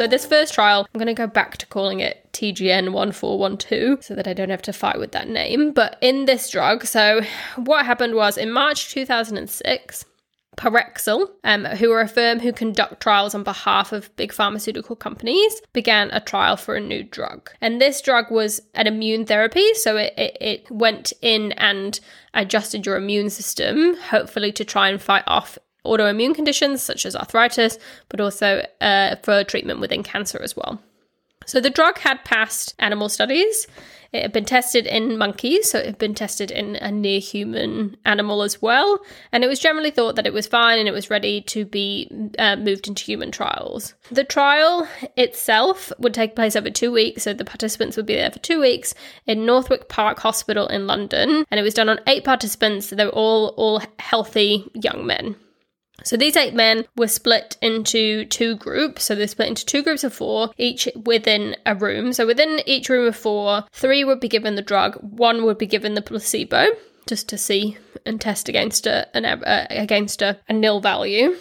So 0.00 0.06
this 0.06 0.24
first 0.24 0.54
trial, 0.54 0.86
I'm 0.94 0.98
going 0.98 1.14
to 1.14 1.22
go 1.22 1.26
back 1.26 1.58
to 1.58 1.66
calling 1.66 2.00
it 2.00 2.26
TGN 2.32 2.92
1412 2.94 4.02
so 4.02 4.14
that 4.14 4.26
I 4.26 4.32
don't 4.32 4.48
have 4.48 4.62
to 4.62 4.72
fight 4.72 4.98
with 4.98 5.12
that 5.12 5.28
name. 5.28 5.72
But 5.72 5.98
in 6.00 6.24
this 6.24 6.48
drug, 6.48 6.86
so 6.86 7.20
what 7.56 7.84
happened 7.84 8.14
was 8.14 8.38
in 8.38 8.50
March 8.50 8.88
2006, 8.92 10.06
Parexel, 10.56 11.28
um, 11.44 11.66
who 11.66 11.92
are 11.92 12.00
a 12.00 12.08
firm 12.08 12.40
who 12.40 12.50
conduct 12.50 13.02
trials 13.02 13.34
on 13.34 13.42
behalf 13.42 13.92
of 13.92 14.16
big 14.16 14.32
pharmaceutical 14.32 14.96
companies, 14.96 15.60
began 15.74 16.10
a 16.12 16.20
trial 16.20 16.56
for 16.56 16.76
a 16.76 16.80
new 16.80 17.02
drug. 17.02 17.50
And 17.60 17.78
this 17.78 18.00
drug 18.00 18.30
was 18.30 18.62
an 18.72 18.86
immune 18.86 19.26
therapy, 19.26 19.74
so 19.74 19.98
it, 19.98 20.14
it, 20.16 20.36
it 20.40 20.70
went 20.70 21.12
in 21.20 21.52
and 21.58 22.00
adjusted 22.32 22.86
your 22.86 22.96
immune 22.96 23.28
system, 23.28 23.96
hopefully 23.98 24.50
to 24.52 24.64
try 24.64 24.88
and 24.88 25.02
fight 25.02 25.24
off 25.26 25.58
autoimmune 25.84 26.34
conditions 26.34 26.82
such 26.82 27.06
as 27.06 27.16
arthritis, 27.16 27.78
but 28.08 28.20
also 28.20 28.64
uh, 28.80 29.16
for 29.22 29.44
treatment 29.44 29.80
within 29.80 30.02
cancer 30.02 30.40
as 30.42 30.56
well. 30.56 30.80
So 31.46 31.60
the 31.60 31.70
drug 31.70 31.98
had 31.98 32.24
passed 32.24 32.74
animal 32.78 33.08
studies. 33.08 33.66
It 34.12 34.22
had 34.22 34.32
been 34.32 34.44
tested 34.44 34.86
in 34.86 35.16
monkeys, 35.16 35.70
so 35.70 35.78
it 35.78 35.86
had 35.86 35.98
been 35.98 36.14
tested 36.14 36.50
in 36.50 36.74
a 36.76 36.90
near 36.90 37.20
human 37.20 37.96
animal 38.04 38.42
as 38.42 38.60
well. 38.60 39.00
And 39.30 39.44
it 39.44 39.46
was 39.46 39.60
generally 39.60 39.92
thought 39.92 40.16
that 40.16 40.26
it 40.26 40.32
was 40.32 40.48
fine 40.48 40.80
and 40.80 40.88
it 40.88 40.92
was 40.92 41.10
ready 41.10 41.40
to 41.42 41.64
be 41.64 42.10
uh, 42.38 42.56
moved 42.56 42.88
into 42.88 43.04
human 43.04 43.30
trials. 43.30 43.94
The 44.10 44.24
trial 44.24 44.88
itself 45.16 45.92
would 45.98 46.12
take 46.12 46.34
place 46.34 46.56
over 46.56 46.70
two 46.70 46.90
weeks, 46.90 47.22
so 47.22 47.32
the 47.32 47.44
participants 47.44 47.96
would 47.96 48.06
be 48.06 48.16
there 48.16 48.32
for 48.32 48.40
two 48.40 48.60
weeks 48.60 48.94
in 49.26 49.46
Northwick 49.46 49.88
Park 49.88 50.18
Hospital 50.18 50.66
in 50.66 50.88
London. 50.88 51.44
And 51.50 51.60
it 51.60 51.64
was 51.64 51.74
done 51.74 51.88
on 51.88 52.00
eight 52.08 52.24
participants, 52.24 52.88
so 52.88 52.96
they 52.96 53.04
were 53.04 53.10
all, 53.10 53.54
all 53.56 53.80
healthy 54.00 54.68
young 54.74 55.06
men. 55.06 55.36
So 56.04 56.16
these 56.16 56.36
eight 56.36 56.54
men 56.54 56.86
were 56.96 57.08
split 57.08 57.56
into 57.60 58.24
two 58.26 58.56
groups. 58.56 59.04
So 59.04 59.14
they're 59.14 59.26
split 59.26 59.48
into 59.48 59.66
two 59.66 59.82
groups 59.82 60.04
of 60.04 60.14
four, 60.14 60.50
each 60.58 60.88
within 61.04 61.56
a 61.66 61.74
room. 61.74 62.12
So 62.12 62.26
within 62.26 62.60
each 62.66 62.88
room 62.88 63.06
of 63.06 63.16
four, 63.16 63.64
three 63.72 64.04
would 64.04 64.20
be 64.20 64.28
given 64.28 64.54
the 64.54 64.62
drug, 64.62 64.96
one 64.96 65.44
would 65.44 65.58
be 65.58 65.66
given 65.66 65.94
the 65.94 66.02
placebo, 66.02 66.66
just 67.06 67.28
to 67.28 67.38
see 67.38 67.76
and 68.06 68.20
test 68.20 68.48
against 68.48 68.86
a 68.86 69.08
an, 69.16 69.24
uh, 69.24 69.66
against 69.70 70.22
a, 70.22 70.38
a 70.48 70.52
nil 70.52 70.80
value. 70.80 71.36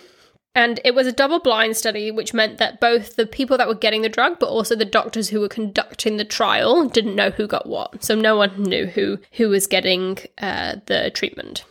And 0.56 0.80
it 0.84 0.96
was 0.96 1.06
a 1.06 1.12
double 1.12 1.40
blind 1.40 1.78
study, 1.78 2.10
which 2.10 2.34
meant 2.34 2.58
that 2.58 2.82
both 2.82 3.16
the 3.16 3.28
people 3.28 3.58
that 3.58 3.68
were 3.68 3.76
getting 3.76 4.02
the 4.02 4.10
drug, 4.10 4.40
but 4.40 4.50
also 4.50 4.76
the 4.76 4.84
doctors 4.84 5.30
who 5.30 5.40
were 5.40 5.48
conducting 5.48 6.18
the 6.18 6.26
trial, 6.26 6.90
didn't 6.90 7.16
know 7.16 7.30
who 7.30 7.48
got 7.48 7.68
what. 7.68 8.04
So 8.04 8.16
no 8.16 8.36
one 8.36 8.64
knew 8.64 8.88
who 8.88 9.20
who 9.34 9.50
was 9.50 9.68
getting 9.68 10.18
uh, 10.40 10.78
the 10.88 11.12
treatment. 11.12 11.64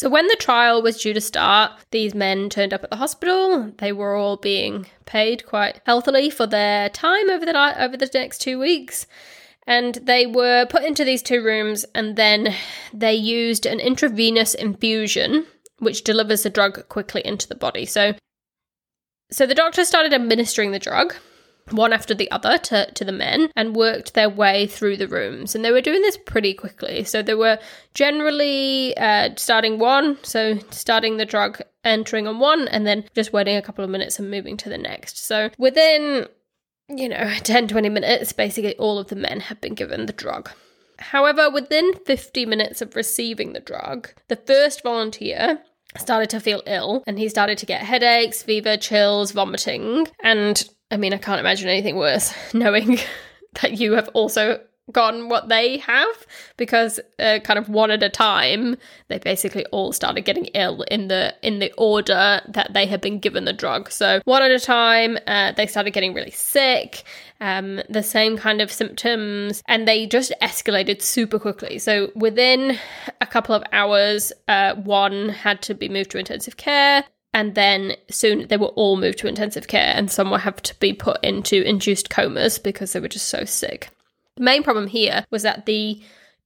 So, 0.00 0.08
when 0.08 0.28
the 0.28 0.36
trial 0.36 0.80
was 0.80 1.02
due 1.02 1.12
to 1.12 1.20
start, 1.20 1.72
these 1.90 2.14
men 2.14 2.48
turned 2.48 2.72
up 2.72 2.82
at 2.82 2.88
the 2.88 2.96
hospital. 2.96 3.70
They 3.76 3.92
were 3.92 4.16
all 4.16 4.38
being 4.38 4.86
paid 5.04 5.44
quite 5.44 5.82
healthily 5.84 6.30
for 6.30 6.46
their 6.46 6.88
time 6.88 7.28
over 7.28 7.44
the 7.44 7.84
over 7.84 7.98
the 7.98 8.08
next 8.14 8.38
two 8.38 8.58
weeks, 8.58 9.06
and 9.66 9.96
they 9.96 10.24
were 10.24 10.64
put 10.64 10.84
into 10.84 11.04
these 11.04 11.20
two 11.20 11.44
rooms. 11.44 11.84
And 11.94 12.16
then 12.16 12.54
they 12.94 13.12
used 13.12 13.66
an 13.66 13.78
intravenous 13.78 14.54
infusion, 14.54 15.44
which 15.80 16.02
delivers 16.02 16.44
the 16.44 16.48
drug 16.48 16.88
quickly 16.88 17.20
into 17.22 17.46
the 17.46 17.54
body. 17.54 17.84
So, 17.84 18.14
so 19.30 19.44
the 19.44 19.54
doctor 19.54 19.84
started 19.84 20.14
administering 20.14 20.70
the 20.70 20.78
drug 20.78 21.14
one 21.72 21.92
after 21.92 22.14
the 22.14 22.30
other 22.30 22.58
to, 22.58 22.90
to 22.92 23.04
the 23.04 23.12
men 23.12 23.50
and 23.56 23.76
worked 23.76 24.14
their 24.14 24.28
way 24.28 24.66
through 24.66 24.96
the 24.96 25.08
rooms. 25.08 25.54
And 25.54 25.64
they 25.64 25.72
were 25.72 25.80
doing 25.80 26.02
this 26.02 26.18
pretty 26.18 26.54
quickly. 26.54 27.04
So 27.04 27.22
they 27.22 27.34
were 27.34 27.58
generally 27.94 28.96
uh, 28.96 29.30
starting 29.36 29.78
one, 29.78 30.18
so 30.22 30.58
starting 30.70 31.16
the 31.16 31.26
drug, 31.26 31.60
entering 31.84 32.26
on 32.26 32.38
one, 32.38 32.68
and 32.68 32.86
then 32.86 33.04
just 33.14 33.32
waiting 33.32 33.56
a 33.56 33.62
couple 33.62 33.84
of 33.84 33.90
minutes 33.90 34.18
and 34.18 34.30
moving 34.30 34.56
to 34.58 34.68
the 34.68 34.78
next. 34.78 35.24
So 35.24 35.50
within, 35.58 36.26
you 36.88 37.08
know, 37.08 37.32
10, 37.42 37.68
20 37.68 37.88
minutes, 37.88 38.32
basically 38.32 38.76
all 38.76 38.98
of 38.98 39.08
the 39.08 39.16
men 39.16 39.40
had 39.40 39.60
been 39.60 39.74
given 39.74 40.06
the 40.06 40.12
drug. 40.12 40.50
However, 40.98 41.50
within 41.50 41.94
50 42.04 42.44
minutes 42.44 42.82
of 42.82 42.94
receiving 42.94 43.52
the 43.52 43.60
drug, 43.60 44.10
the 44.28 44.36
first 44.36 44.82
volunteer 44.82 45.60
started 45.98 46.30
to 46.30 46.40
feel 46.40 46.62
ill 46.66 47.02
and 47.06 47.18
he 47.18 47.28
started 47.28 47.58
to 47.58 47.66
get 47.66 47.82
headaches, 47.82 48.42
fever, 48.42 48.76
chills, 48.76 49.32
vomiting, 49.32 50.06
and 50.22 50.68
I 50.90 50.96
mean, 50.96 51.14
I 51.14 51.18
can't 51.18 51.40
imagine 51.40 51.68
anything 51.68 51.96
worse 51.96 52.32
knowing 52.54 52.98
that 53.62 53.78
you 53.78 53.92
have 53.92 54.08
also 54.14 54.60
gotten 54.92 55.28
what 55.28 55.48
they 55.48 55.78
have 55.78 56.26
because 56.56 57.00
uh, 57.18 57.38
kind 57.44 57.58
of 57.58 57.68
one 57.68 57.90
at 57.90 58.02
a 58.02 58.08
time 58.08 58.76
they 59.08 59.18
basically 59.18 59.64
all 59.66 59.92
started 59.92 60.22
getting 60.22 60.46
ill 60.46 60.82
in 60.82 61.08
the 61.08 61.34
in 61.42 61.58
the 61.58 61.72
order 61.78 62.40
that 62.48 62.72
they 62.72 62.86
had 62.86 63.00
been 63.00 63.18
given 63.18 63.44
the 63.44 63.52
drug. 63.52 63.90
So 63.90 64.20
one 64.24 64.42
at 64.42 64.50
a 64.50 64.58
time 64.58 65.18
uh, 65.26 65.52
they 65.52 65.66
started 65.66 65.92
getting 65.92 66.14
really 66.14 66.30
sick 66.30 67.04
um, 67.40 67.80
the 67.88 68.02
same 68.02 68.36
kind 68.36 68.60
of 68.60 68.70
symptoms 68.72 69.62
and 69.66 69.86
they 69.86 70.06
just 70.06 70.32
escalated 70.42 71.02
super 71.02 71.38
quickly. 71.38 71.78
So 71.78 72.10
within 72.14 72.78
a 73.20 73.26
couple 73.26 73.54
of 73.54 73.62
hours 73.72 74.32
uh, 74.48 74.74
one 74.74 75.28
had 75.28 75.62
to 75.62 75.74
be 75.74 75.88
moved 75.88 76.10
to 76.12 76.18
intensive 76.18 76.56
care 76.56 77.04
and 77.32 77.54
then 77.54 77.94
soon 78.10 78.46
they 78.48 78.56
were 78.56 78.66
all 78.68 78.96
moved 78.96 79.18
to 79.18 79.28
intensive 79.28 79.68
care 79.68 79.92
and 79.94 80.10
some 80.10 80.30
were 80.30 80.38
have 80.38 80.60
to 80.62 80.78
be 80.80 80.92
put 80.92 81.22
into 81.22 81.62
induced 81.62 82.10
comas 82.10 82.58
because 82.58 82.92
they 82.92 83.00
were 83.00 83.08
just 83.08 83.28
so 83.28 83.44
sick. 83.44 83.90
The 84.36 84.44
main 84.44 84.62
problem 84.62 84.86
here 84.86 85.24
was 85.30 85.42
that 85.42 85.66
the 85.66 86.00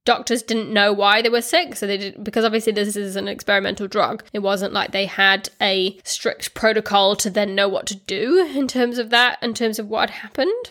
doctors 0.05 0.43
didn't 0.43 0.71
know 0.71 0.93
why 0.93 1.21
they 1.21 1.29
were 1.29 1.41
sick 1.41 1.75
so 1.75 1.87
they 1.87 1.97
did 1.97 2.23
because 2.23 2.45
obviously 2.45 2.71
this 2.71 2.95
is 2.95 3.15
an 3.15 3.27
experimental 3.27 3.87
drug 3.87 4.23
it 4.33 4.39
wasn't 4.39 4.71
like 4.71 4.91
they 4.91 5.07
had 5.07 5.49
a 5.59 5.97
strict 6.03 6.53
protocol 6.53 7.15
to 7.15 7.27
then 7.27 7.55
know 7.55 7.67
what 7.67 7.87
to 7.87 7.95
do 7.95 8.37
in 8.55 8.67
terms 8.67 8.99
of 8.99 9.09
that 9.09 9.41
in 9.41 9.55
terms 9.55 9.79
of 9.79 9.87
what 9.87 10.11
had 10.11 10.21
happened 10.21 10.69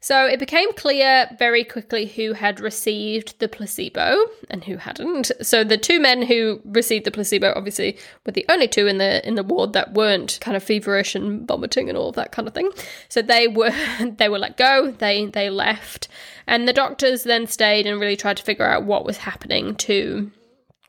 so 0.00 0.24
it 0.24 0.38
became 0.38 0.72
clear 0.72 1.28
very 1.38 1.62
quickly 1.62 2.06
who 2.06 2.32
had 2.32 2.58
received 2.58 3.38
the 3.38 3.48
placebo 3.48 4.16
and 4.48 4.64
who 4.64 4.78
hadn't. 4.78 5.30
So 5.42 5.62
the 5.62 5.76
two 5.76 6.00
men 6.00 6.22
who 6.22 6.62
received 6.64 7.04
the 7.04 7.10
placebo 7.10 7.52
obviously 7.54 7.98
were 8.24 8.32
the 8.32 8.46
only 8.48 8.66
two 8.66 8.86
in 8.86 8.96
the 8.96 9.26
in 9.28 9.34
the 9.34 9.42
ward 9.42 9.74
that 9.74 9.92
weren't 9.92 10.38
kind 10.40 10.56
of 10.56 10.62
feverish 10.62 11.14
and 11.14 11.46
vomiting 11.46 11.90
and 11.90 11.98
all 11.98 12.08
of 12.08 12.16
that 12.16 12.32
kind 12.32 12.48
of 12.48 12.54
thing. 12.54 12.70
So 13.10 13.20
they 13.20 13.46
were 13.46 13.72
they 14.16 14.30
were 14.30 14.38
let 14.38 14.56
go, 14.56 14.90
they 14.90 15.26
they 15.26 15.50
left. 15.50 16.08
And 16.46 16.66
the 16.66 16.72
doctors 16.72 17.24
then 17.24 17.46
stayed 17.46 17.86
and 17.86 18.00
really 18.00 18.16
tried 18.16 18.38
to 18.38 18.42
figure 18.42 18.66
out 18.66 18.84
what 18.84 19.04
was 19.04 19.18
happening 19.18 19.74
to 19.76 20.30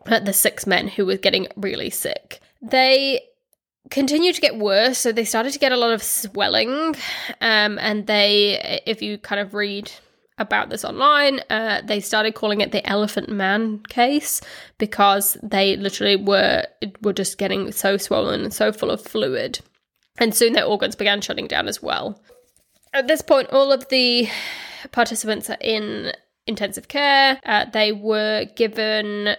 uh, 0.06 0.20
the 0.20 0.34
six 0.34 0.66
men 0.66 0.88
who 0.88 1.06
were 1.06 1.18
getting 1.18 1.48
really 1.58 1.90
sick. 1.90 2.40
They 2.62 3.20
continued 3.90 4.36
to 4.36 4.42
get 4.42 4.58
worse. 4.58 4.98
So 4.98 5.12
they 5.12 5.26
started 5.26 5.54
to 5.54 5.60
get 5.60 5.72
a 5.72 5.78
lot 5.78 5.92
of 5.92 6.04
swelling. 6.04 6.96
Um, 7.42 7.80
and 7.80 8.08
they, 8.08 8.82
if 8.86 9.02
you 9.02 9.18
kind 9.18 9.42
of 9.42 9.54
read 9.54 9.92
about 10.38 10.70
this 10.70 10.84
online, 10.84 11.40
uh, 11.50 11.82
they 11.86 12.00
started 12.00 12.36
calling 12.36 12.62
it 12.62 12.72
the 12.72 12.86
Elephant 12.88 13.30
Man 13.30 13.80
case 13.90 14.42
because 14.78 15.38
they 15.44 15.78
literally 15.78 16.16
were 16.16 16.66
were 17.02 17.14
just 17.14 17.38
getting 17.38 17.72
so 17.72 17.98
swollen 17.98 18.42
and 18.42 18.54
so 18.54 18.72
full 18.72 18.90
of 18.90 19.02
fluid, 19.02 19.60
and 20.18 20.34
soon 20.34 20.54
their 20.54 20.66
organs 20.66 20.96
began 20.96 21.22
shutting 21.22 21.48
down 21.48 21.68
as 21.68 21.82
well. 21.82 22.20
At 22.94 23.08
this 23.08 23.22
point, 23.22 23.50
all 23.52 23.72
of 23.72 23.88
the 23.90 24.30
participants 24.92 25.50
are 25.50 25.58
in 25.62 26.12
intensive 26.48 26.88
care. 26.88 27.40
Uh, 27.46 27.66
they 27.72 27.92
were 27.92 28.46
given 28.56 29.36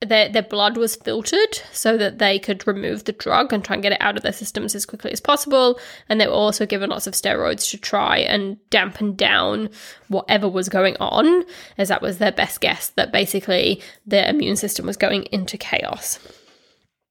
their 0.00 0.28
their 0.28 0.42
blood 0.42 0.76
was 0.76 0.96
filtered 0.96 1.60
so 1.72 1.96
that 1.96 2.18
they 2.18 2.38
could 2.38 2.66
remove 2.66 3.04
the 3.04 3.12
drug 3.12 3.52
and 3.52 3.64
try 3.64 3.74
and 3.74 3.82
get 3.82 3.92
it 3.92 4.00
out 4.00 4.16
of 4.16 4.22
their 4.22 4.32
systems 4.32 4.74
as 4.74 4.86
quickly 4.86 5.10
as 5.10 5.20
possible. 5.20 5.78
And 6.08 6.20
they 6.20 6.26
were 6.26 6.32
also 6.32 6.66
given 6.66 6.90
lots 6.90 7.06
of 7.06 7.14
steroids 7.14 7.70
to 7.70 7.78
try 7.78 8.18
and 8.18 8.58
dampen 8.70 9.16
down 9.16 9.70
whatever 10.08 10.48
was 10.48 10.68
going 10.68 10.96
on, 11.00 11.44
as 11.76 11.88
that 11.88 12.02
was 12.02 12.18
their 12.18 12.32
best 12.32 12.60
guess 12.60 12.90
that 12.90 13.12
basically 13.12 13.82
their 14.06 14.28
immune 14.28 14.56
system 14.56 14.86
was 14.86 14.96
going 14.96 15.24
into 15.24 15.58
chaos. 15.58 16.18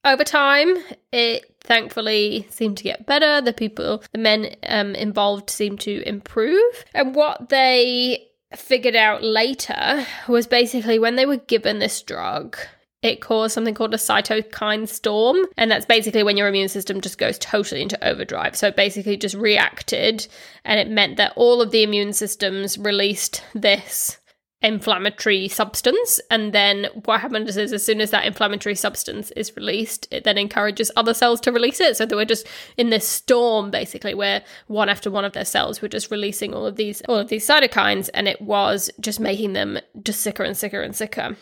Over 0.05 0.23
time, 0.23 0.77
it 1.11 1.43
thankfully 1.59 2.47
seemed 2.49 2.77
to 2.77 2.83
get 2.83 3.05
better. 3.05 3.41
The 3.41 3.51
people, 3.51 4.01
the 4.13 4.19
men 4.19 4.55
um, 4.67 4.95
involved 4.95 5.49
seemed 5.49 5.81
to 5.81 6.07
improve. 6.07 6.85
And 6.93 7.13
what 7.13 7.49
they 7.49 8.27
figured 8.55 8.95
out 8.95 9.23
later 9.23 10.05
was 10.29 10.47
basically 10.47 10.97
when 10.99 11.17
they 11.17 11.25
were 11.25 11.37
given 11.37 11.79
this 11.79 12.01
drug, 12.01 12.57
it 13.01 13.21
caused 13.21 13.53
something 13.53 13.75
called 13.75 13.93
a 13.93 13.97
cytokine 13.97 14.87
storm. 14.87 15.37
And 15.55 15.69
that's 15.69 15.85
basically 15.85 16.23
when 16.23 16.37
your 16.37 16.47
immune 16.47 16.69
system 16.69 16.99
just 16.99 17.17
goes 17.17 17.37
totally 17.37 17.81
into 17.81 18.03
overdrive. 18.07 18.55
So 18.55 18.67
it 18.67 18.75
basically 18.75 19.17
just 19.17 19.35
reacted, 19.35 20.27
and 20.65 20.79
it 20.79 20.89
meant 20.89 21.17
that 21.17 21.33
all 21.35 21.61
of 21.61 21.71
the 21.71 21.83
immune 21.83 22.13
systems 22.13 22.77
released 22.77 23.43
this 23.53 24.17
inflammatory 24.63 25.47
substance. 25.47 26.19
And 26.31 26.51
then 26.51 26.87
what 27.05 27.21
happens 27.21 27.55
is, 27.57 27.71
as 27.71 27.85
soon 27.85 28.01
as 28.01 28.09
that 28.09 28.25
inflammatory 28.25 28.73
substance 28.73 29.29
is 29.31 29.55
released, 29.55 30.07
it 30.09 30.23
then 30.23 30.39
encourages 30.39 30.89
other 30.95 31.13
cells 31.13 31.39
to 31.41 31.51
release 31.51 31.79
it. 31.79 31.95
So 31.95 32.07
they 32.07 32.15
were 32.15 32.25
just 32.25 32.47
in 32.75 32.89
this 32.89 33.07
storm, 33.07 33.69
basically, 33.69 34.15
where 34.15 34.43
one 34.65 34.89
after 34.89 35.11
one 35.11 35.25
of 35.25 35.33
their 35.33 35.45
cells 35.45 35.83
were 35.83 35.87
just 35.87 36.09
releasing 36.09 36.55
all 36.55 36.65
of 36.65 36.75
these 36.75 37.01
all 37.03 37.17
of 37.17 37.29
these 37.29 37.47
cytokines, 37.47 38.09
and 38.15 38.27
it 38.27 38.41
was 38.41 38.89
just 38.99 39.19
making 39.19 39.53
them 39.53 39.77
just 40.01 40.21
sicker 40.21 40.41
and 40.43 40.57
sicker 40.57 40.81
and 40.81 40.95
sicker. 40.95 41.37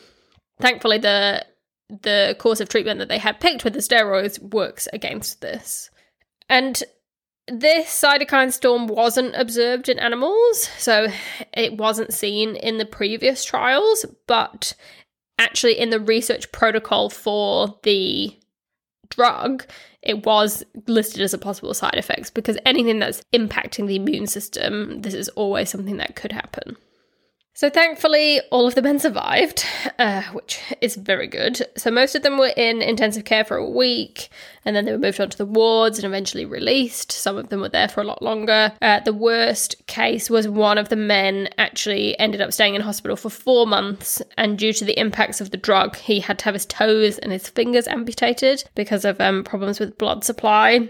Thankfully, 0.60 0.98
the 0.98 1.46
the 1.90 2.36
course 2.40 2.60
of 2.60 2.70
treatment 2.70 3.00
that 3.00 3.10
they 3.10 3.20
had 3.20 3.40
picked 3.40 3.64
with 3.64 3.74
the 3.74 3.80
steroids 3.80 4.42
works 4.42 4.88
against 4.92 5.42
this. 5.42 5.92
And 6.50 6.82
this 7.48 7.88
cytokine 7.88 8.52
storm 8.52 8.88
wasn't 8.88 9.36
observed 9.36 9.88
in 9.88 10.00
animals, 10.00 10.68
so 10.80 11.08
it 11.54 11.78
wasn't 11.78 12.14
seen 12.14 12.56
in 12.56 12.80
the 12.80 12.86
previous 12.86 13.46
trials, 13.46 14.06
but 14.26 14.74
actually 15.38 15.78
in 15.78 15.92
the 15.92 16.00
research 16.00 16.52
protocol 16.52 17.10
for 17.10 17.78
the 17.84 18.36
drug, 19.10 19.66
it 20.02 20.26
was 20.26 20.64
listed 20.88 21.22
as 21.22 21.34
a 21.34 21.38
possible 21.38 21.74
side 21.74 21.98
effect 21.98 22.34
because 22.34 22.58
anything 22.66 23.00
that's 23.00 23.22
impacting 23.34 23.88
the 23.88 23.96
immune 23.96 24.28
system, 24.28 25.02
this 25.02 25.14
is 25.14 25.30
always 25.30 25.70
something 25.70 25.98
that 25.98 26.16
could 26.16 26.32
happen. 26.32 26.78
So, 27.58 27.70
thankfully, 27.70 28.42
all 28.52 28.68
of 28.68 28.76
the 28.76 28.82
men 28.82 29.00
survived, 29.00 29.66
uh, 29.98 30.24
which 30.34 30.60
is 30.82 30.98
very 30.98 31.26
good. 31.26 31.66
So, 31.78 31.90
most 31.90 32.14
of 32.14 32.22
them 32.22 32.38
were 32.38 32.52
in 32.58 32.82
intensive 32.82 33.24
care 33.24 33.46
for 33.46 33.56
a 33.56 33.70
week, 33.70 34.28
and 34.66 34.76
then 34.76 34.84
they 34.84 34.92
were 34.92 34.98
moved 34.98 35.22
on 35.22 35.30
to 35.30 35.38
the 35.38 35.46
wards 35.46 35.98
and 35.98 36.06
eventually 36.06 36.44
released. 36.44 37.14
Some 37.14 37.38
of 37.38 37.48
them 37.48 37.62
were 37.62 37.70
there 37.70 37.88
for 37.88 38.02
a 38.02 38.06
lot 38.06 38.22
longer. 38.22 38.74
Uh, 38.82 39.00
the 39.00 39.14
worst 39.14 39.88
case 39.88 40.30
was 40.30 40.50
one 40.50 40.78
of 40.78 40.90
the 40.90 40.98
men 40.98 41.48
actually 41.58 42.20
ended 42.20 42.42
up 42.42 42.52
staying 42.52 42.76
in 42.76 42.82
hospital 42.82 43.16
for 43.16 43.30
four 43.30 43.66
months, 43.66 44.22
and 44.38 44.60
due 44.60 44.74
to 44.74 44.84
the 44.84 45.00
impacts 45.00 45.40
of 45.40 45.52
the 45.52 45.58
drug, 45.58 45.96
he 45.96 46.20
had 46.20 46.38
to 46.40 46.46
have 46.46 46.56
his 46.56 46.66
toes 46.66 47.18
and 47.20 47.32
his 47.32 47.48
fingers 47.48 47.88
amputated 47.88 48.66
because 48.76 49.06
of 49.06 49.22
um, 49.22 49.46
problems 49.46 49.80
with 49.80 49.98
blood 49.98 50.26
supply. 50.26 50.90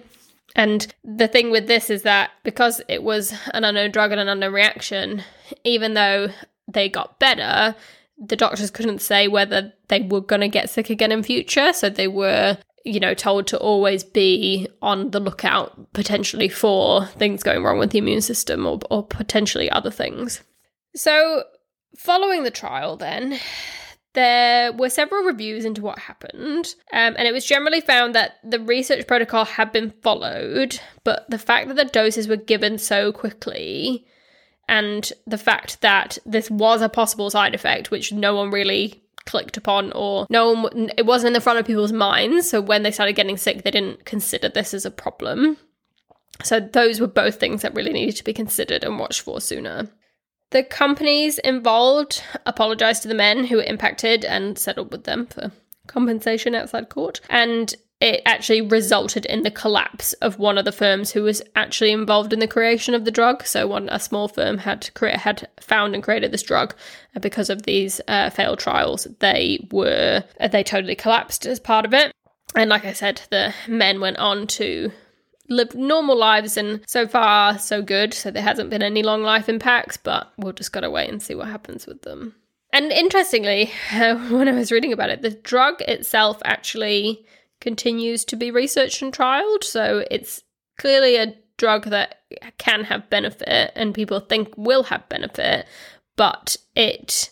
And 0.56 0.88
the 1.04 1.28
thing 1.28 1.52
with 1.52 1.68
this 1.68 1.92
is 1.92 2.02
that 2.04 2.32
because 2.44 2.82
it 2.88 3.04
was 3.04 3.36
an 3.54 3.64
unknown 3.66 3.92
drug 3.92 4.12
and 4.12 4.20
an 4.22 4.30
unknown 4.30 4.54
reaction, 4.54 5.22
even 5.64 5.94
though 5.94 6.30
they 6.68 6.90
got 6.90 7.20
better, 7.20 7.76
the 8.18 8.36
doctors 8.36 8.72
couldn't 8.72 9.02
say 9.02 9.28
whether 9.28 9.74
they 9.88 10.02
were 10.02 10.22
going 10.22 10.42
to 10.42 10.48
get 10.48 10.70
sick 10.70 10.90
again 10.90 11.12
in 11.12 11.24
future. 11.24 11.74
So 11.74 11.90
they 11.90 12.08
were, 12.08 12.58
you 12.84 13.00
know, 13.00 13.14
told 13.14 13.48
to 13.48 13.58
always 13.58 14.04
be 14.04 14.68
on 14.82 15.12
the 15.12 15.20
lookout 15.20 15.94
potentially 15.94 16.50
for 16.50 17.06
things 17.06 17.44
going 17.44 17.64
wrong 17.64 17.80
with 17.80 17.92
the 17.92 17.98
immune 18.00 18.22
system 18.22 18.66
or, 18.66 18.80
or 18.90 19.06
potentially 19.06 19.70
other 19.70 19.92
things. 19.92 20.42
So 20.96 21.44
following 21.98 22.44
the 22.44 22.52
trial, 22.52 22.96
then, 22.96 23.40
there 24.14 24.72
were 24.72 24.90
several 24.90 25.24
reviews 25.24 25.66
into 25.66 25.82
what 25.82 26.00
happened, 26.00 26.74
um, 26.94 27.16
and 27.18 27.28
it 27.28 27.34
was 27.34 27.46
generally 27.46 27.82
found 27.82 28.16
that 28.16 28.38
the 28.46 28.62
research 28.62 29.08
protocol 29.08 29.44
had 29.44 29.74
been 29.74 29.92
followed, 30.02 30.80
but 31.04 31.30
the 31.30 31.38
fact 31.38 31.68
that 31.68 31.76
the 31.76 31.84
doses 31.84 32.28
were 32.28 32.38
given 32.38 32.78
so 32.78 33.12
quickly 33.12 34.06
and 34.68 35.12
the 35.28 35.38
fact 35.38 35.82
that 35.82 36.18
this 36.26 36.50
was 36.50 36.82
a 36.82 36.90
possible 36.90 37.30
side 37.30 37.56
effect, 37.56 37.92
which 37.92 38.12
no 38.12 38.36
one 38.36 38.52
really 38.52 39.02
clicked 39.26 39.58
upon 39.58 39.92
or 39.94 40.28
no 40.30 40.52
one 40.52 40.92
it 40.98 41.06
wasn't 41.06 41.28
in 41.28 41.34
the 41.34 41.42
front 41.42 41.60
of 41.60 41.66
people's 41.66 41.92
minds. 41.92 42.50
So 42.50 42.62
when 42.62 42.84
they 42.84 42.92
started 42.92 43.14
getting 43.14 43.38
sick 43.38 43.64
they 43.64 43.72
didn't 43.72 44.06
consider 44.06 44.50
this 44.50 44.74
as 44.74 44.86
a 44.86 44.92
problem. 44.92 45.58
So 46.44 46.60
those 46.60 47.00
were 47.00 47.08
both 47.08 47.40
things 47.40 47.62
that 47.62 47.74
really 47.74 47.94
needed 47.94 48.18
to 48.18 48.24
be 48.24 48.34
considered 48.34 48.84
and 48.84 49.00
watched 49.00 49.22
for 49.22 49.42
sooner. 49.42 49.90
The 50.52 50.64
companies 50.64 51.40
involved 51.40 52.24
apologized 52.46 53.02
to 53.02 53.08
the 53.08 53.16
men 53.16 53.46
who 53.46 53.58
were 53.58 53.64
impacted 53.64 54.24
and 54.24 54.58
settled 54.58 54.92
with 54.92 55.06
them 55.06 55.28
for 55.28 55.52
compensation 55.88 56.56
outside 56.56 56.90
court. 56.90 57.22
And 57.30 57.74
it 58.06 58.22
actually 58.24 58.62
resulted 58.62 59.26
in 59.26 59.42
the 59.42 59.50
collapse 59.50 60.14
of 60.14 60.38
one 60.38 60.60
of 60.60 60.66
the 60.66 60.72
firms 60.72 61.12
who 61.12 61.24
was 61.24 61.42
actually 61.56 61.92
involved 61.92 62.32
in 62.32 62.38
the 62.38 62.48
creation 62.48 62.94
of 62.94 63.04
the 63.04 63.10
drug. 63.10 63.44
So, 63.48 63.66
one 63.66 63.90
a 63.90 64.00
small 64.00 64.28
firm 64.28 64.60
had 64.60 64.94
cre- 64.94 65.18
had 65.18 65.50
found 65.60 65.96
and 65.96 66.04
created 66.04 66.32
this 66.32 66.44
drug, 66.44 66.76
and 67.16 67.24
because 67.24 67.50
of 67.50 67.64
these 67.64 68.00
uh, 68.08 68.30
failed 68.30 68.60
trials, 68.60 69.08
they 69.22 69.68
were 69.72 70.24
uh, 70.40 70.48
they 70.48 70.64
totally 70.64 70.94
collapsed 70.94 71.48
as 71.48 71.60
part 71.60 71.84
of 71.84 71.96
it. 71.96 72.12
And 72.56 72.70
like 72.70 72.86
I 72.86 72.94
said, 72.94 73.24
the 73.32 73.56
men 73.68 74.00
went 74.00 74.18
on 74.18 74.46
to 74.48 74.92
live 75.50 75.74
normal 75.74 76.16
lives, 76.16 76.58
and 76.58 76.82
so 76.86 77.08
far 77.08 77.58
so 77.58 77.82
good. 77.82 78.14
So 78.14 78.30
there 78.30 78.44
hasn't 78.44 78.70
been 78.70 78.84
any 78.84 79.02
long 79.02 79.24
life 79.24 79.50
impacts, 79.50 79.98
but 79.98 80.32
we'll 80.38 80.54
just 80.54 80.74
gotta 80.74 80.92
wait 80.92 81.10
and 81.10 81.24
see 81.24 81.34
what 81.34 81.48
happens 81.48 81.88
with 81.88 82.04
them. 82.04 82.36
And 82.72 82.92
interestingly, 82.92 83.72
uh, 83.92 84.16
when 84.30 84.48
I 84.48 84.52
was 84.52 84.72
reading 84.72 84.94
about 84.94 85.10
it, 85.10 85.24
the 85.24 85.32
drug 85.32 85.82
itself 85.82 86.40
actually 86.46 87.26
continues 87.66 88.24
to 88.24 88.36
be 88.36 88.52
researched 88.52 89.02
and 89.02 89.12
trialed. 89.12 89.64
So 89.64 90.06
it's 90.12 90.44
clearly 90.78 91.16
a 91.16 91.36
drug 91.58 91.86
that 91.86 92.22
can 92.60 92.84
have 92.84 93.10
benefit 93.10 93.72
and 93.76 93.94
people 93.94 94.20
think 94.20 94.54
will 94.56 94.84
have 94.84 95.10
benefit, 95.10 95.66
but 96.16 96.56
it 96.76 97.32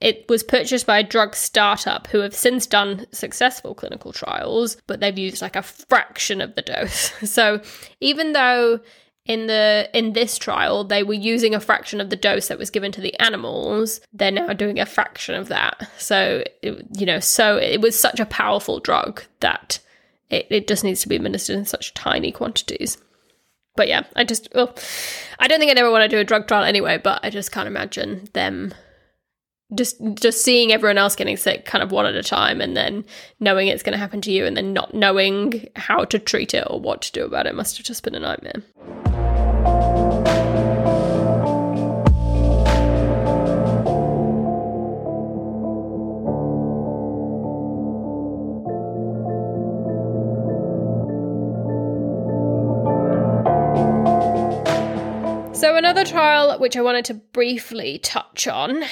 it 0.00 0.24
was 0.28 0.42
purchased 0.42 0.86
by 0.86 0.98
a 0.98 1.02
drug 1.02 1.34
startup 1.34 2.06
who 2.08 2.18
have 2.20 2.34
since 2.34 2.66
done 2.66 3.06
successful 3.12 3.74
clinical 3.74 4.12
trials, 4.12 4.76
but 4.86 5.00
they've 5.00 5.18
used 5.18 5.40
like 5.40 5.56
a 5.56 5.62
fraction 5.62 6.40
of 6.40 6.54
the 6.54 6.62
dose. 6.62 7.12
So 7.26 7.60
even 8.00 8.32
though 8.32 8.80
in 9.26 9.46
the 9.46 9.88
in 9.94 10.12
this 10.12 10.36
trial 10.36 10.84
they 10.84 11.02
were 11.02 11.14
using 11.14 11.54
a 11.54 11.60
fraction 11.60 12.00
of 12.00 12.10
the 12.10 12.16
dose 12.16 12.48
that 12.48 12.58
was 12.58 12.70
given 12.70 12.92
to 12.92 13.00
the 13.00 13.18
animals. 13.20 14.00
They're 14.12 14.30
now 14.30 14.52
doing 14.52 14.78
a 14.78 14.86
fraction 14.86 15.34
of 15.34 15.48
that. 15.48 15.88
So 15.98 16.44
it, 16.62 16.86
you 16.96 17.06
know 17.06 17.20
so 17.20 17.56
it 17.56 17.80
was 17.80 17.98
such 17.98 18.20
a 18.20 18.26
powerful 18.26 18.80
drug 18.80 19.22
that 19.40 19.78
it, 20.30 20.46
it 20.50 20.68
just 20.68 20.84
needs 20.84 21.00
to 21.02 21.08
be 21.08 21.16
administered 21.16 21.56
in 21.56 21.64
such 21.64 21.94
tiny 21.94 22.32
quantities. 22.32 22.98
But 23.76 23.88
yeah 23.88 24.04
i 24.14 24.22
just 24.22 24.48
well 24.54 24.72
i 25.40 25.48
don't 25.48 25.58
think 25.58 25.68
i'd 25.68 25.78
ever 25.78 25.90
want 25.90 26.08
to 26.08 26.16
do 26.16 26.20
a 26.20 26.24
drug 26.24 26.46
trial 26.46 26.62
anyway 26.62 26.96
but 26.96 27.18
i 27.24 27.30
just 27.30 27.50
can't 27.50 27.66
imagine 27.66 28.28
them 28.32 28.72
just 29.74 29.96
just 30.14 30.44
seeing 30.44 30.72
everyone 30.72 30.98
else 30.98 31.16
getting 31.16 31.36
sick 31.36 31.64
kind 31.64 31.82
of 31.82 31.90
one 31.90 32.06
at 32.06 32.14
a 32.14 32.22
time 32.22 32.60
and 32.60 32.76
then 32.76 33.04
knowing 33.40 33.68
it's 33.68 33.82
going 33.82 33.92
to 33.92 33.98
happen 33.98 34.20
to 34.20 34.30
you 34.30 34.44
and 34.44 34.56
then 34.56 34.72
not 34.72 34.94
knowing 34.94 35.66
how 35.76 36.04
to 36.04 36.18
treat 36.18 36.54
it 36.54 36.64
or 36.68 36.80
what 36.80 37.02
to 37.02 37.12
do 37.12 37.24
about 37.24 37.46
it 37.46 37.54
must 37.54 37.76
have 37.76 37.86
just 37.86 38.02
been 38.02 38.14
a 38.14 38.20
nightmare 38.20 38.62
Another 55.94 56.10
trial 56.10 56.58
which 56.58 56.76
I 56.76 56.82
wanted 56.82 57.04
to 57.04 57.14
briefly 57.14 58.00
touch 58.00 58.48
on 58.48 58.82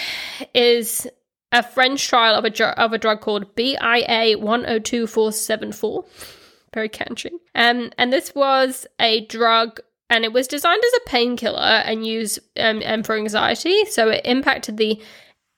is 0.54 1.08
a 1.50 1.60
French 1.60 2.06
trial 2.06 2.36
of 2.36 2.44
a, 2.44 2.50
dr- 2.50 2.78
of 2.78 2.92
a 2.92 2.98
drug 2.98 3.20
called 3.20 3.56
BIA 3.56 4.38
102474. 4.38 6.04
Very 6.72 6.88
catchy. 6.88 7.32
Um, 7.56 7.90
and 7.98 8.12
this 8.12 8.36
was 8.36 8.86
a 9.00 9.26
drug, 9.26 9.80
and 10.10 10.24
it 10.24 10.32
was 10.32 10.46
designed 10.46 10.80
as 10.86 10.92
a 10.94 11.10
painkiller 11.10 11.58
and 11.58 12.06
used 12.06 12.38
um, 12.56 12.80
and 12.84 13.04
for 13.04 13.16
anxiety. 13.16 13.84
So, 13.86 14.08
it 14.08 14.24
impacted 14.24 14.76
the 14.76 15.02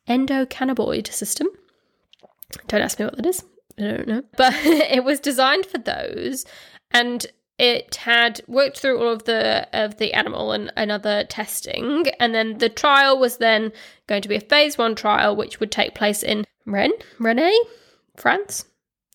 endocannabinoid 0.09 1.12
system. 1.12 1.48
Don't 2.68 2.80
ask 2.80 2.98
me 2.98 3.04
what 3.04 3.16
that 3.16 3.26
is. 3.26 3.44
I 3.78 3.83
don't 3.83 4.09
know. 4.09 4.22
But 4.38 4.54
it 4.64 5.04
was 5.04 5.20
designed 5.20 5.66
for 5.66 5.76
those. 5.76 6.46
And 6.90 7.26
it 7.58 7.94
had 7.96 8.40
worked 8.46 8.78
through 8.78 9.00
all 9.00 9.12
of 9.12 9.24
the 9.24 9.68
of 9.72 9.98
the 9.98 10.12
animal 10.14 10.52
and, 10.52 10.72
another 10.76 11.24
testing. 11.24 12.06
And 12.18 12.34
then 12.34 12.58
the 12.58 12.68
trial 12.68 13.18
was 13.18 13.38
then 13.38 13.72
going 14.06 14.22
to 14.22 14.28
be 14.28 14.36
a 14.36 14.40
phase 14.40 14.76
one 14.76 14.94
trial 14.94 15.36
which 15.36 15.60
would 15.60 15.70
take 15.70 15.94
place 15.94 16.22
in 16.22 16.44
Rennes 16.66 17.02
Rennes 17.18 17.54
France. 18.16 18.64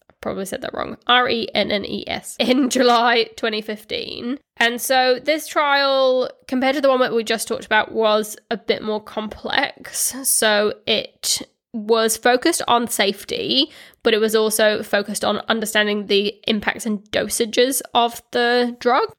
I 0.10 0.14
probably 0.22 0.46
said 0.46 0.62
that 0.62 0.74
wrong. 0.74 0.98
R-E-N-N-E-S 1.08 2.36
in 2.40 2.70
July 2.70 3.26
2015 3.36 4.40
and 4.60 4.82
so 4.82 5.20
this 5.24 5.48
trial 5.48 6.30
compared 6.48 6.76
to 6.76 6.82
the 6.82 6.90
one 6.90 7.00
that 7.00 7.14
we 7.14 7.24
just 7.24 7.48
talked 7.48 7.66
about 7.66 7.94
was 7.94 8.38
a 8.52 8.58
bit 8.58 8.84
more 8.84 9.02
complex. 9.02 10.16
So 10.24 10.74
it 10.86 11.42
was 11.74 12.18
focused 12.18 12.62
on 12.68 12.88
safety, 12.88 13.72
but 14.04 14.14
it 14.14 14.20
was 14.20 14.36
also 14.36 14.82
focused 14.82 15.24
on 15.24 15.42
understanding 15.50 16.08
the 16.08 16.36
impacts 16.48 16.86
and 16.86 17.04
dosages 17.12 17.82
of 17.94 18.22
the 18.32 18.76
drug. 18.80 19.14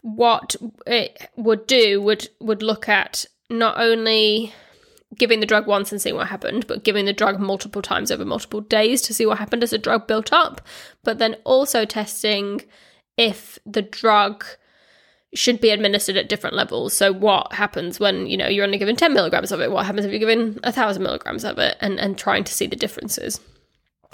What 0.00 0.56
it 0.86 1.30
would 1.36 1.66
do 1.66 2.00
would 2.00 2.28
would 2.40 2.62
look 2.62 2.88
at 2.88 3.26
not 3.50 3.78
only 3.78 4.52
giving 5.16 5.40
the 5.40 5.46
drug 5.46 5.66
once 5.66 5.92
and 5.92 6.00
seeing 6.00 6.16
what 6.16 6.28
happened, 6.28 6.66
but 6.66 6.84
giving 6.84 7.04
the 7.04 7.12
drug 7.12 7.38
multiple 7.38 7.82
times 7.82 8.10
over 8.10 8.24
multiple 8.24 8.62
days 8.62 9.02
to 9.02 9.14
see 9.14 9.26
what 9.26 9.38
happened 9.38 9.62
as 9.62 9.70
the 9.70 9.78
drug 9.78 10.06
built 10.06 10.32
up, 10.32 10.62
but 11.04 11.18
then 11.18 11.36
also 11.44 11.84
testing 11.84 12.62
if 13.16 13.58
the 13.66 13.82
drug 13.82 14.44
should 15.34 15.60
be 15.60 15.70
administered 15.70 16.16
at 16.16 16.28
different 16.28 16.56
levels. 16.56 16.92
So 16.92 17.12
what 17.12 17.52
happens 17.52 17.98
when, 17.98 18.26
you 18.26 18.36
know, 18.36 18.48
you're 18.48 18.64
only 18.64 18.78
given 18.78 18.96
10 18.96 19.14
milligrams 19.14 19.50
of 19.50 19.60
it? 19.60 19.70
What 19.70 19.86
happens 19.86 20.04
if 20.04 20.10
you're 20.10 20.18
given 20.18 20.60
a 20.62 20.72
thousand 20.72 21.02
milligrams 21.02 21.44
of 21.44 21.58
it 21.58 21.76
and, 21.80 21.98
and 21.98 22.18
trying 22.18 22.44
to 22.44 22.52
see 22.52 22.66
the 22.66 22.76
differences? 22.76 23.40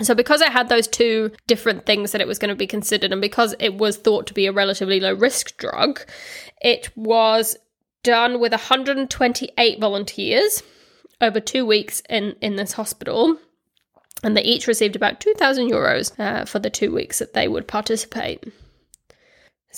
So 0.01 0.15
because 0.15 0.41
it 0.41 0.53
had 0.53 0.69
those 0.69 0.87
two 0.87 1.33
different 1.49 1.87
things 1.87 2.13
that 2.13 2.21
it 2.21 2.29
was 2.29 2.39
going 2.39 2.51
to 2.51 2.55
be 2.55 2.69
considered 2.69 3.11
and 3.11 3.21
because 3.21 3.55
it 3.59 3.77
was 3.79 3.97
thought 3.97 4.29
to 4.29 4.35
be 4.35 4.47
a 4.47 4.53
relatively 4.53 5.01
low 5.01 5.13
risk 5.13 5.57
drug, 5.57 6.01
it 6.63 6.91
was 6.97 7.57
done 8.05 8.39
with 8.39 8.53
128 8.53 9.81
volunteers 9.81 10.63
over 11.21 11.41
two 11.41 11.67
weeks 11.67 12.01
in, 12.09 12.37
in 12.41 12.55
this 12.55 12.75
hospital. 12.75 13.39
And 14.23 14.37
they 14.37 14.43
each 14.43 14.69
received 14.69 14.95
about 14.95 15.21
2,000 15.21 15.69
euros 15.69 16.19
uh, 16.19 16.45
for 16.45 16.61
the 16.61 16.71
two 16.71 16.95
weeks 16.95 17.19
that 17.19 17.35
they 17.35 17.49
would 17.49 17.67
participate. 17.67 18.45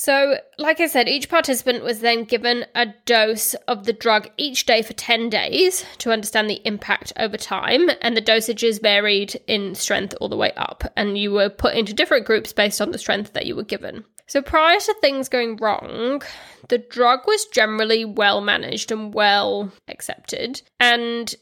So, 0.01 0.39
like 0.57 0.81
I 0.81 0.87
said, 0.87 1.11
each 1.11 1.29
participant 1.29 1.85
was 1.85 2.01
then 2.01 2.25
given 2.25 2.65
a 2.75 2.87
dose 3.05 3.53
of 3.69 3.85
the 3.85 3.93
drug 3.93 4.31
each 4.39 4.65
day 4.65 4.81
for 4.81 4.95
10 4.95 5.29
days 5.29 5.85
to 5.99 6.11
understand 6.11 6.49
the 6.49 6.67
impact 6.67 7.13
over 7.19 7.37
time, 7.37 7.91
and 8.01 8.17
the 8.17 8.23
dosages 8.23 8.81
varied 8.81 9.39
in 9.47 9.75
strength 9.75 10.15
all 10.19 10.31
the 10.31 10.39
way 10.39 10.53
up, 10.57 10.91
and 10.97 11.19
you 11.19 11.33
were 11.33 11.51
put 11.51 11.75
into 11.75 11.93
different 11.93 12.25
groups 12.25 12.51
based 12.51 12.81
on 12.81 12.93
the 12.93 12.99
strength 12.99 13.35
that 13.35 13.45
you 13.45 13.55
were 13.55 13.63
given. 13.63 14.07
So 14.27 14.41
prior 14.41 14.81
to 14.81 14.95
things 15.03 15.29
going 15.29 15.57
wrong, 15.57 16.23
the 16.71 16.79
drug 16.79 17.27
was 17.27 17.45
generally 17.53 18.07
well 18.07 18.41
managed 18.41 18.91
and 18.91 19.13
well 19.13 19.71
accepted. 19.87 20.63
And 20.81 21.35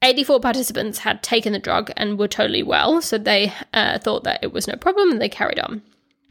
84 0.00 0.40
participants 0.40 1.00
had 1.00 1.22
taken 1.22 1.52
the 1.52 1.58
drug 1.58 1.90
and 1.94 2.18
were 2.18 2.26
totally 2.26 2.62
well, 2.62 3.02
so 3.02 3.18
they 3.18 3.52
uh, 3.74 3.98
thought 3.98 4.24
that 4.24 4.42
it 4.42 4.54
was 4.54 4.66
no 4.66 4.76
problem 4.76 5.10
and 5.10 5.20
they 5.20 5.28
carried 5.28 5.58
on. 5.58 5.82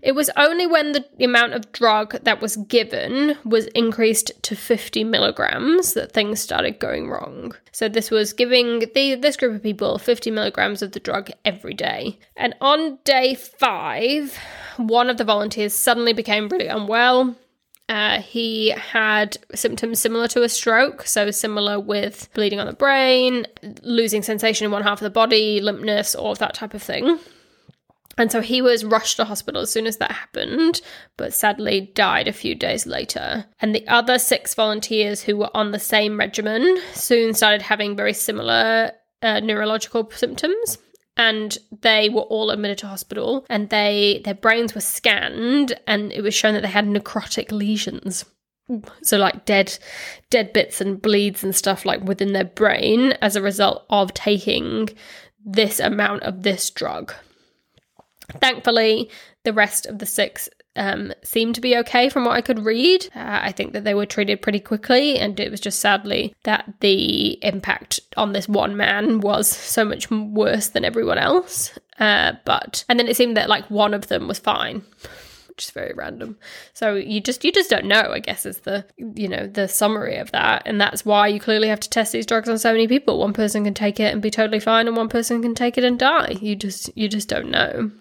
It 0.05 0.13
was 0.13 0.29
only 0.37 0.67
when 0.67 0.91
the 0.91 1.03
amount 1.25 1.53
of 1.53 1.71
drug 1.71 2.23
that 2.25 2.39
was 2.39 2.57
given 2.57 3.35
was 3.43 3.65
increased 3.73 4.31
to 4.43 4.55
50 4.55 5.03
milligrams 5.03 5.95
that 5.95 6.11
things 6.11 6.39
started 6.39 6.77
going 6.77 7.09
wrong. 7.09 7.55
So 7.71 7.89
this 7.89 8.11
was 8.11 8.31
giving 8.31 8.83
the, 8.93 9.15
this 9.15 9.35
group 9.35 9.55
of 9.55 9.63
people 9.63 9.97
50 9.97 10.29
milligrams 10.29 10.83
of 10.83 10.91
the 10.91 10.99
drug 10.99 11.31
every 11.43 11.73
day. 11.73 12.19
And 12.37 12.53
on 12.61 12.99
day 13.03 13.33
five, 13.33 14.37
one 14.77 15.09
of 15.09 15.17
the 15.17 15.23
volunteers 15.23 15.73
suddenly 15.73 16.13
became 16.13 16.49
really 16.49 16.67
unwell. 16.67 17.35
Uh, 17.89 18.21
he 18.21 18.69
had 18.69 19.37
symptoms 19.55 19.99
similar 19.99 20.27
to 20.27 20.43
a 20.43 20.49
stroke, 20.49 21.07
so 21.07 21.31
similar 21.31 21.79
with 21.79 22.29
bleeding 22.35 22.59
on 22.59 22.67
the 22.67 22.73
brain, 22.73 23.47
losing 23.81 24.21
sensation 24.21 24.65
in 24.65 24.71
one 24.71 24.83
half 24.83 25.01
of 25.01 25.03
the 25.03 25.09
body, 25.09 25.59
limpness, 25.61 26.15
all 26.15 26.31
of 26.31 26.37
that 26.37 26.53
type 26.53 26.75
of 26.75 26.83
thing. 26.83 27.19
And 28.17 28.31
so 28.31 28.41
he 28.41 28.61
was 28.61 28.85
rushed 28.85 29.17
to 29.17 29.25
hospital 29.25 29.61
as 29.61 29.71
soon 29.71 29.87
as 29.87 29.97
that 29.97 30.11
happened, 30.11 30.81
but 31.17 31.33
sadly 31.33 31.91
died 31.95 32.27
a 32.27 32.33
few 32.33 32.55
days 32.55 32.85
later. 32.85 33.45
And 33.59 33.75
the 33.75 33.87
other 33.87 34.17
six 34.17 34.53
volunteers 34.53 35.21
who 35.21 35.37
were 35.37 35.55
on 35.55 35.71
the 35.71 35.79
same 35.79 36.17
regimen 36.17 36.77
soon 36.93 37.33
started 37.33 37.61
having 37.61 37.95
very 37.95 38.13
similar 38.13 38.91
uh, 39.21 39.39
neurological 39.41 40.09
symptoms. 40.11 40.77
And 41.17 41.57
they 41.81 42.09
were 42.09 42.23
all 42.23 42.51
admitted 42.51 42.79
to 42.79 42.87
hospital, 42.87 43.45
and 43.49 43.69
they 43.69 44.21
their 44.25 44.33
brains 44.33 44.75
were 44.75 44.81
scanned, 44.81 45.79
and 45.87 46.11
it 46.11 46.21
was 46.21 46.33
shown 46.33 46.55
that 46.55 46.61
they 46.61 46.67
had 46.67 46.85
necrotic 46.85 47.53
lesions 47.53 48.25
so 49.03 49.17
like 49.17 49.45
dead 49.45 49.77
dead 50.29 50.51
bits 50.51 50.81
and 50.81 51.01
bleeds 51.01 51.43
and 51.43 51.55
stuff 51.55 51.85
like 51.85 52.01
within 52.03 52.33
their 52.33 52.45
brain 52.45 53.11
as 53.21 53.35
a 53.35 53.41
result 53.41 53.85
of 53.89 54.13
taking 54.13 54.89
this 55.45 55.79
amount 55.79 56.23
of 56.23 56.41
this 56.43 56.69
drug 56.71 57.13
Thankfully, 58.39 59.09
the 59.43 59.53
rest 59.53 59.85
of 59.85 59.99
the 59.99 60.05
six 60.05 60.49
um, 60.75 61.13
seemed 61.23 61.55
to 61.55 61.61
be 61.61 61.77
okay 61.77 62.09
from 62.09 62.25
what 62.25 62.35
I 62.35 62.41
could 62.41 62.65
read. 62.65 63.07
Uh, 63.15 63.39
I 63.43 63.51
think 63.51 63.73
that 63.73 63.83
they 63.83 63.93
were 63.93 64.05
treated 64.05 64.41
pretty 64.41 64.59
quickly, 64.59 65.17
and 65.17 65.39
it 65.39 65.51
was 65.51 65.61
just 65.61 65.79
sadly 65.79 66.35
that 66.43 66.73
the 66.81 67.43
impact 67.43 67.99
on 68.17 68.33
this 68.33 68.49
one 68.49 68.75
man 68.75 69.21
was 69.21 69.47
so 69.47 69.85
much 69.85 70.11
worse 70.11 70.69
than 70.69 70.85
everyone 70.85 71.17
else. 71.17 71.77
Uh, 71.99 72.33
but 72.43 72.83
and 72.89 72.99
then 72.99 73.07
it 73.07 73.15
seemed 73.15 73.37
that 73.37 73.49
like 73.49 73.69
one 73.71 73.93
of 73.93 74.07
them 74.07 74.27
was 74.27 74.37
fine, 74.37 74.83
which 75.47 75.63
is 75.63 75.71
very 75.71 75.93
random. 75.95 76.37
So 76.73 76.95
you 76.95 77.21
just 77.21 77.45
you 77.45 77.53
just 77.53 77.69
don't 77.69 77.85
know. 77.85 78.11
I 78.11 78.19
guess 78.19 78.45
is 78.45 78.59
the 78.59 78.85
you 78.97 79.29
know 79.29 79.47
the 79.47 79.69
summary 79.69 80.17
of 80.17 80.31
that, 80.31 80.63
and 80.65 80.81
that's 80.81 81.05
why 81.05 81.27
you 81.27 81.39
clearly 81.39 81.69
have 81.69 81.79
to 81.79 81.89
test 81.89 82.11
these 82.11 82.25
drugs 82.25 82.49
on 82.49 82.57
so 82.57 82.73
many 82.73 82.87
people. 82.87 83.17
One 83.17 83.33
person 83.33 83.63
can 83.63 83.73
take 83.73 84.01
it 84.01 84.11
and 84.11 84.21
be 84.21 84.31
totally 84.31 84.59
fine, 84.59 84.87
and 84.87 84.97
one 84.97 85.09
person 85.09 85.41
can 85.41 85.55
take 85.55 85.77
it 85.77 85.85
and 85.85 85.97
die. 85.97 86.35
You 86.41 86.57
just 86.57 86.95
you 86.97 87.07
just 87.07 87.29
don't 87.29 87.49
know 87.49 87.91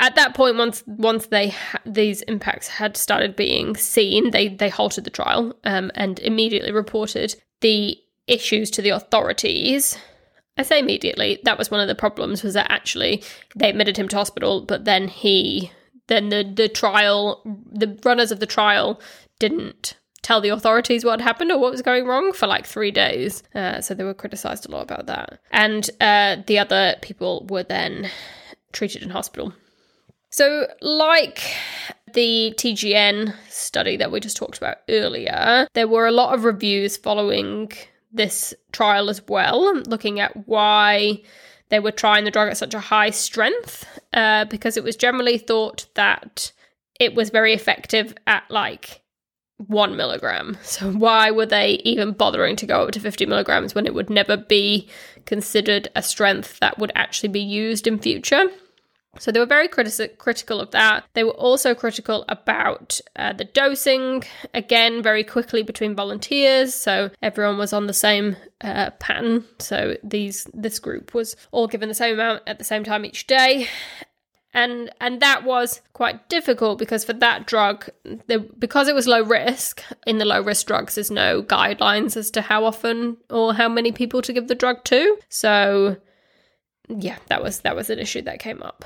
at 0.00 0.14
that 0.14 0.34
point 0.34 0.56
once 0.56 0.82
once 0.86 1.26
they 1.26 1.50
ha- 1.50 1.80
these 1.84 2.22
impacts 2.22 2.68
had 2.68 2.96
started 2.96 3.36
being 3.36 3.76
seen 3.76 4.30
they 4.30 4.48
they 4.48 4.68
halted 4.68 5.04
the 5.04 5.10
trial 5.10 5.54
um, 5.64 5.90
and 5.94 6.18
immediately 6.20 6.72
reported 6.72 7.34
the 7.60 7.96
issues 8.26 8.70
to 8.70 8.82
the 8.82 8.90
authorities. 8.90 9.98
I 10.56 10.62
say 10.62 10.78
immediately 10.78 11.40
that 11.44 11.58
was 11.58 11.70
one 11.70 11.80
of 11.80 11.88
the 11.88 11.94
problems 11.94 12.42
was 12.42 12.54
that 12.54 12.70
actually 12.70 13.22
they 13.56 13.70
admitted 13.70 13.96
him 13.96 14.08
to 14.08 14.16
hospital 14.16 14.60
but 14.62 14.84
then 14.84 15.08
he 15.08 15.70
then 16.06 16.28
the 16.28 16.42
the 16.42 16.68
trial 16.68 17.42
the 17.44 17.98
runners 18.04 18.30
of 18.30 18.40
the 18.40 18.46
trial 18.46 19.00
didn't 19.38 19.94
tell 20.22 20.40
the 20.40 20.48
authorities 20.48 21.04
what 21.04 21.20
happened 21.20 21.50
or 21.50 21.58
what 21.58 21.70
was 21.70 21.80
going 21.80 22.04
wrong 22.04 22.32
for 22.32 22.46
like 22.46 22.66
three 22.66 22.90
days. 22.90 23.42
Uh, 23.54 23.80
so 23.80 23.94
they 23.94 24.04
were 24.04 24.12
criticized 24.12 24.68
a 24.68 24.70
lot 24.70 24.82
about 24.82 25.06
that. 25.06 25.40
And 25.52 25.88
uh, 26.00 26.36
the 26.46 26.58
other 26.58 26.96
people 27.00 27.46
were 27.48 27.62
then 27.62 28.10
treated 28.72 29.02
in 29.02 29.10
hospital 29.10 29.54
so, 30.30 30.66
like 30.80 31.42
the 32.14 32.54
TGN 32.56 33.34
study 33.48 33.96
that 33.96 34.10
we 34.10 34.20
just 34.20 34.36
talked 34.36 34.58
about 34.58 34.78
earlier, 34.88 35.66
there 35.74 35.88
were 35.88 36.06
a 36.06 36.12
lot 36.12 36.34
of 36.34 36.44
reviews 36.44 36.96
following 36.96 37.70
this 38.12 38.54
trial 38.72 39.10
as 39.10 39.26
well, 39.28 39.74
looking 39.82 40.20
at 40.20 40.46
why 40.46 41.20
they 41.68 41.80
were 41.80 41.92
trying 41.92 42.24
the 42.24 42.30
drug 42.30 42.48
at 42.48 42.56
such 42.56 42.74
a 42.74 42.80
high 42.80 43.10
strength, 43.10 43.86
uh, 44.12 44.44
because 44.46 44.76
it 44.76 44.84
was 44.84 44.96
generally 44.96 45.38
thought 45.38 45.86
that 45.94 46.52
it 46.98 47.14
was 47.14 47.30
very 47.30 47.52
effective 47.52 48.14
at 48.26 48.44
like 48.50 49.02
one 49.58 49.96
milligram. 49.96 50.56
So, 50.62 50.90
why 50.92 51.30
were 51.30 51.46
they 51.46 51.80
even 51.84 52.12
bothering 52.12 52.56
to 52.56 52.66
go 52.66 52.82
up 52.82 52.92
to 52.92 53.00
50 53.00 53.26
milligrams 53.26 53.74
when 53.74 53.86
it 53.86 53.94
would 53.94 54.10
never 54.10 54.36
be 54.36 54.88
considered 55.24 55.88
a 55.96 56.02
strength 56.02 56.58
that 56.60 56.78
would 56.78 56.92
actually 56.94 57.30
be 57.30 57.40
used 57.40 57.86
in 57.86 57.98
future? 57.98 58.50
So 59.18 59.32
they 59.32 59.40
were 59.40 59.46
very 59.46 59.68
criti- 59.68 60.16
critical 60.18 60.60
of 60.60 60.70
that. 60.72 61.04
They 61.14 61.24
were 61.24 61.30
also 61.30 61.74
critical 61.74 62.24
about 62.28 63.00
uh, 63.16 63.32
the 63.32 63.44
dosing, 63.44 64.24
again, 64.54 65.02
very 65.02 65.24
quickly 65.24 65.62
between 65.62 65.94
volunteers. 65.94 66.74
So 66.74 67.10
everyone 67.22 67.58
was 67.58 67.72
on 67.72 67.86
the 67.86 67.92
same 67.92 68.36
uh, 68.60 68.90
pattern. 68.98 69.44
So 69.58 69.96
these 70.02 70.46
this 70.54 70.78
group 70.78 71.14
was 71.14 71.36
all 71.50 71.66
given 71.66 71.88
the 71.88 71.94
same 71.94 72.14
amount 72.14 72.42
at 72.46 72.58
the 72.58 72.64
same 72.64 72.84
time 72.84 73.04
each 73.04 73.26
day. 73.26 73.68
And 74.54 74.90
and 75.00 75.20
that 75.20 75.44
was 75.44 75.82
quite 75.92 76.28
difficult 76.28 76.78
because 76.78 77.04
for 77.04 77.12
that 77.12 77.46
drug, 77.46 77.88
the, 78.26 78.38
because 78.58 78.88
it 78.88 78.94
was 78.94 79.06
low 79.06 79.22
risk, 79.22 79.82
in 80.06 80.18
the 80.18 80.24
low 80.24 80.40
risk 80.40 80.66
drugs, 80.66 80.94
there's 80.94 81.10
no 81.10 81.42
guidelines 81.42 82.16
as 82.16 82.30
to 82.32 82.40
how 82.40 82.64
often 82.64 83.18
or 83.28 83.52
how 83.54 83.68
many 83.68 83.92
people 83.92 84.22
to 84.22 84.32
give 84.32 84.48
the 84.48 84.54
drug 84.54 84.84
to. 84.84 85.18
So 85.28 85.98
yeah, 86.88 87.18
that 87.26 87.42
was 87.42 87.60
that 87.60 87.76
was 87.76 87.90
an 87.90 87.98
issue 87.98 88.22
that 88.22 88.38
came 88.40 88.62
up. 88.62 88.84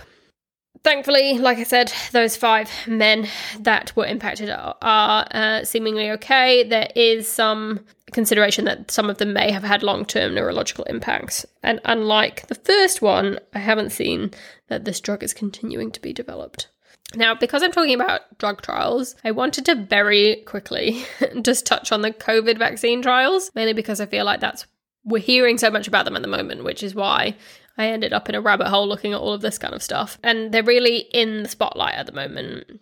Thankfully, 0.84 1.38
like 1.38 1.58
I 1.58 1.62
said, 1.62 1.92
those 2.10 2.36
five 2.36 2.68
men 2.88 3.28
that 3.60 3.94
were 3.94 4.06
impacted 4.06 4.50
are, 4.50 4.76
are 4.82 5.26
uh, 5.30 5.64
seemingly 5.64 6.10
okay. 6.12 6.64
There 6.64 6.88
is 6.96 7.28
some 7.28 7.80
consideration 8.10 8.64
that 8.64 8.90
some 8.90 9.08
of 9.08 9.18
them 9.18 9.32
may 9.32 9.52
have 9.52 9.62
had 9.62 9.84
long 9.84 10.04
term 10.04 10.34
neurological 10.34 10.84
impacts. 10.84 11.46
And 11.62 11.80
unlike 11.84 12.48
the 12.48 12.56
first 12.56 13.00
one, 13.00 13.38
I 13.54 13.60
haven't 13.60 13.90
seen 13.90 14.32
that 14.66 14.84
this 14.84 15.00
drug 15.00 15.22
is 15.22 15.32
continuing 15.32 15.92
to 15.92 16.00
be 16.00 16.12
developed. 16.12 16.68
Now, 17.14 17.34
because 17.34 17.62
I'm 17.62 17.72
talking 17.72 17.94
about 17.94 18.38
drug 18.38 18.62
trials, 18.62 19.14
I 19.22 19.30
wanted 19.30 19.66
to 19.66 19.74
very 19.74 20.42
quickly 20.46 21.04
just 21.42 21.66
touch 21.66 21.92
on 21.92 22.02
the 22.02 22.10
COVID 22.10 22.58
vaccine 22.58 23.02
trials, 23.02 23.50
mainly 23.54 23.72
because 23.72 24.00
I 24.00 24.06
feel 24.06 24.24
like 24.24 24.40
that's 24.40 24.66
we're 25.04 25.18
hearing 25.22 25.58
so 25.58 25.70
much 25.70 25.88
about 25.88 26.04
them 26.04 26.16
at 26.16 26.22
the 26.22 26.28
moment, 26.28 26.64
which 26.64 26.82
is 26.82 26.94
why 26.94 27.36
I 27.78 27.86
ended 27.86 28.12
up 28.12 28.28
in 28.28 28.34
a 28.34 28.40
rabbit 28.40 28.68
hole 28.68 28.86
looking 28.86 29.12
at 29.12 29.20
all 29.20 29.32
of 29.32 29.40
this 29.40 29.58
kind 29.58 29.74
of 29.74 29.82
stuff. 29.82 30.18
And 30.22 30.52
they're 30.52 30.62
really 30.62 30.98
in 31.12 31.42
the 31.42 31.48
spotlight 31.48 31.94
at 31.94 32.06
the 32.06 32.12
moment. 32.12 32.80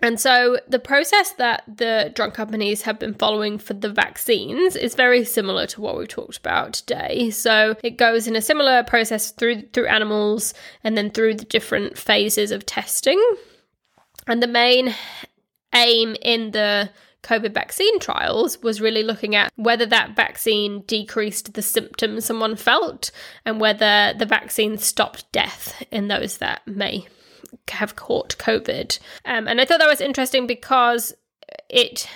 And 0.00 0.20
so 0.20 0.58
the 0.68 0.78
process 0.78 1.32
that 1.32 1.64
the 1.66 2.12
drug 2.14 2.32
companies 2.32 2.82
have 2.82 3.00
been 3.00 3.14
following 3.14 3.58
for 3.58 3.74
the 3.74 3.90
vaccines 3.90 4.76
is 4.76 4.94
very 4.94 5.24
similar 5.24 5.66
to 5.66 5.80
what 5.80 5.98
we've 5.98 6.06
talked 6.06 6.36
about 6.36 6.72
today. 6.72 7.30
So 7.30 7.74
it 7.82 7.98
goes 7.98 8.28
in 8.28 8.36
a 8.36 8.42
similar 8.42 8.84
process 8.84 9.32
through 9.32 9.62
through 9.72 9.88
animals 9.88 10.54
and 10.84 10.96
then 10.96 11.10
through 11.10 11.34
the 11.34 11.44
different 11.44 11.98
phases 11.98 12.52
of 12.52 12.64
testing. 12.64 13.20
And 14.28 14.40
the 14.40 14.46
main 14.46 14.94
aim 15.74 16.16
in 16.22 16.52
the 16.52 16.90
COVID 17.22 17.52
vaccine 17.52 17.98
trials 17.98 18.60
was 18.62 18.80
really 18.80 19.02
looking 19.02 19.34
at 19.34 19.52
whether 19.56 19.86
that 19.86 20.14
vaccine 20.14 20.82
decreased 20.82 21.54
the 21.54 21.62
symptoms 21.62 22.24
someone 22.24 22.56
felt 22.56 23.10
and 23.44 23.60
whether 23.60 24.14
the 24.16 24.26
vaccine 24.26 24.78
stopped 24.78 25.30
death 25.32 25.82
in 25.90 26.08
those 26.08 26.38
that 26.38 26.66
may 26.66 27.06
have 27.70 27.96
caught 27.96 28.36
COVID. 28.38 28.98
Um, 29.24 29.48
and 29.48 29.60
I 29.60 29.64
thought 29.64 29.80
that 29.80 29.88
was 29.88 30.00
interesting 30.00 30.46
because 30.46 31.14
it 31.68 32.08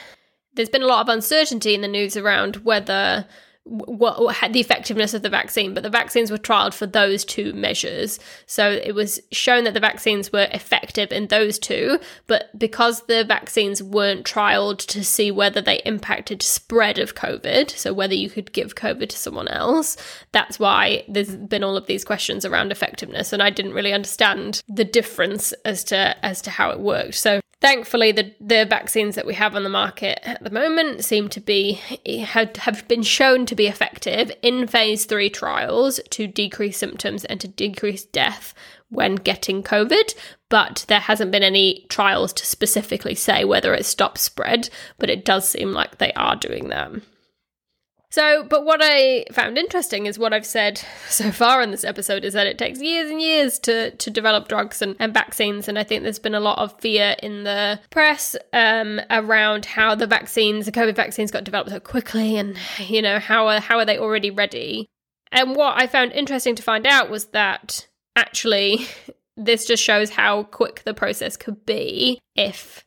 there's 0.55 0.69
been 0.69 0.83
a 0.83 0.87
lot 0.87 1.01
of 1.01 1.09
uncertainty 1.09 1.75
in 1.75 1.81
the 1.81 1.89
news 1.89 2.17
around 2.17 2.57
whether 2.57 3.27
what, 3.65 4.53
the 4.53 4.61
effectiveness 4.61 5.15
of 5.15 5.23
the 5.23 5.29
vaccine, 5.29 5.73
but 5.73 5.83
the 5.83 5.91
vaccines 5.91 6.31
were 6.31 6.39
trialed 6.39 6.75
for 6.75 6.87
those 6.87 7.25
two 7.25 7.53
measures. 7.53 8.19
So 8.47 8.71
it 8.71 8.95
was 8.95 9.21
shown 9.31 9.65
that 9.65 9.75
the 9.75 9.81
vaccines 9.81 10.33
were 10.33 10.49
effective 10.53 11.13
in 11.13 11.29
those 11.29 11.59
two, 11.59 12.01
but 12.27 12.57
because 12.59 13.03
the 13.03 13.25
vaccines 13.25 13.83
weren't 13.83 14.27
trialed 14.27 14.79
to 14.87 15.05
see 15.05 15.31
whether 15.31 15.61
they 15.61 15.81
impacted 15.85 16.43
spread 16.43 16.99
of 16.99 17.15
COVID, 17.15 17.71
so 17.71 17.93
whether 17.93 18.15
you 18.15 18.31
could 18.31 18.53
give 18.53 18.75
COVID 18.75 19.09
to 19.11 19.17
someone 19.17 19.49
else, 19.49 19.97
that's 20.33 20.59
why 20.59 21.05
there's 21.09 21.37
been 21.37 21.63
all 21.63 21.77
of 21.77 21.87
these 21.87 22.05
questions 22.05 22.45
around 22.45 22.73
effectiveness. 22.73 23.33
And 23.33 23.43
I 23.43 23.51
didn't 23.51 23.75
really 23.75 23.93
understand 23.93 24.63
the 24.69 24.85
difference 24.85 25.53
as 25.65 25.85
to 25.85 26.17
as 26.25 26.43
to 26.43 26.51
how 26.51 26.71
it 26.71 26.81
worked. 26.81 27.15
So 27.15 27.42
Thankfully, 27.63 28.11
the, 28.11 28.35
the 28.41 28.67
vaccines 28.69 29.15
that 29.15 29.25
we 29.25 29.35
have 29.35 29.55
on 29.55 29.63
the 29.63 29.69
market 29.69 30.19
at 30.25 30.43
the 30.43 30.51
moment 30.51 31.05
seem 31.05 31.29
to 31.29 31.39
be 31.39 31.75
have, 32.25 32.57
have 32.57 32.89
been 32.89 33.05
shown 33.05 33.47
to 33.47 33.55
be 33.55 33.69
effective 33.69 34.33
in 34.43 34.67
phase 34.67 35.05
three 35.05 35.31
trials 35.31 36.01
to 36.11 36.27
decrease 36.27 36.77
symptoms 36.77 37.25
and 37.25 37.41
to 37.41 37.47
decrease 37.47 38.05
death 38.05 38.53
when 38.89 39.15
getting 39.15 39.63
COVID, 39.63 40.13
but 40.49 40.85
there 40.89 40.99
hasn't 40.99 41.31
been 41.31 41.45
any 41.45 41.87
trials 41.89 42.33
to 42.33 42.47
specifically 42.47 43.15
say 43.15 43.45
whether 43.45 43.73
it 43.75 43.87
stops 43.87 44.23
spread, 44.23 44.69
but 44.99 45.09
it 45.09 45.25
does 45.25 45.49
seem 45.49 45.71
like 45.71 45.99
they 45.99 46.13
are 46.15 46.35
doing 46.35 46.69
that. 46.71 46.91
So, 48.13 48.45
but 48.45 48.67
what 48.67 48.81
I 48.83 49.25
found 49.33 49.57
interesting 49.57 50.05
is 50.05 50.19
what 50.19 50.35
I've 50.35 50.45
said 50.45 50.85
so 51.09 51.33
far 51.33 51.63
in 51.63 51.71
this 51.71 51.83
episode 51.83 52.27
is 52.27 52.35
that 52.35 52.47
it 52.47 52.59
takes 52.59 52.79
years 52.79 53.11
and 53.11 53.23
years 53.23 53.59
to, 53.61 53.91
to 53.93 54.11
develop 54.11 54.49
drugs 54.49 54.83
and, 54.83 54.97
and 54.99 55.15
vaccines. 55.15 55.67
And 55.67 55.79
I 55.79 55.85
think 55.85 56.03
there's 56.03 56.19
been 56.19 56.35
a 56.35 56.41
lot 56.41 56.59
of 56.59 56.79
fear 56.79 57.17
in 57.23 57.45
the 57.45 57.81
press 57.89 58.37
um, 58.53 59.01
around 59.09 59.65
how 59.65 59.95
the 59.95 60.07
vaccines, 60.07 60.67
the 60.67 60.73
COVID 60.73 60.95
vaccines 60.95 61.31
got 61.31 61.45
developed 61.45 61.71
so 61.71 61.81
quickly 61.81 62.37
and, 62.37 62.59
you 62.79 63.01
know, 63.01 63.19
how 63.19 63.49
are, 63.49 63.61
how 63.61 63.79
are 63.79 63.87
they 63.87 63.99
already 63.99 64.31
ready? 64.31 64.91
And 65.33 65.57
what 65.57 65.81
I 65.81 65.87
found 65.87 66.13
interesting 66.13 66.55
to 66.57 66.63
find 66.63 66.87
out 66.87 67.09
was 67.09 67.25
that 67.29 67.89
actually 68.15 68.87
this 69.39 69.65
just 69.65 69.83
shows 69.83 70.11
how 70.11 70.43
quick 70.43 70.83
the 70.85 70.93
process 70.93 71.39
could 71.39 71.65
be 71.65 72.19
if 72.37 72.85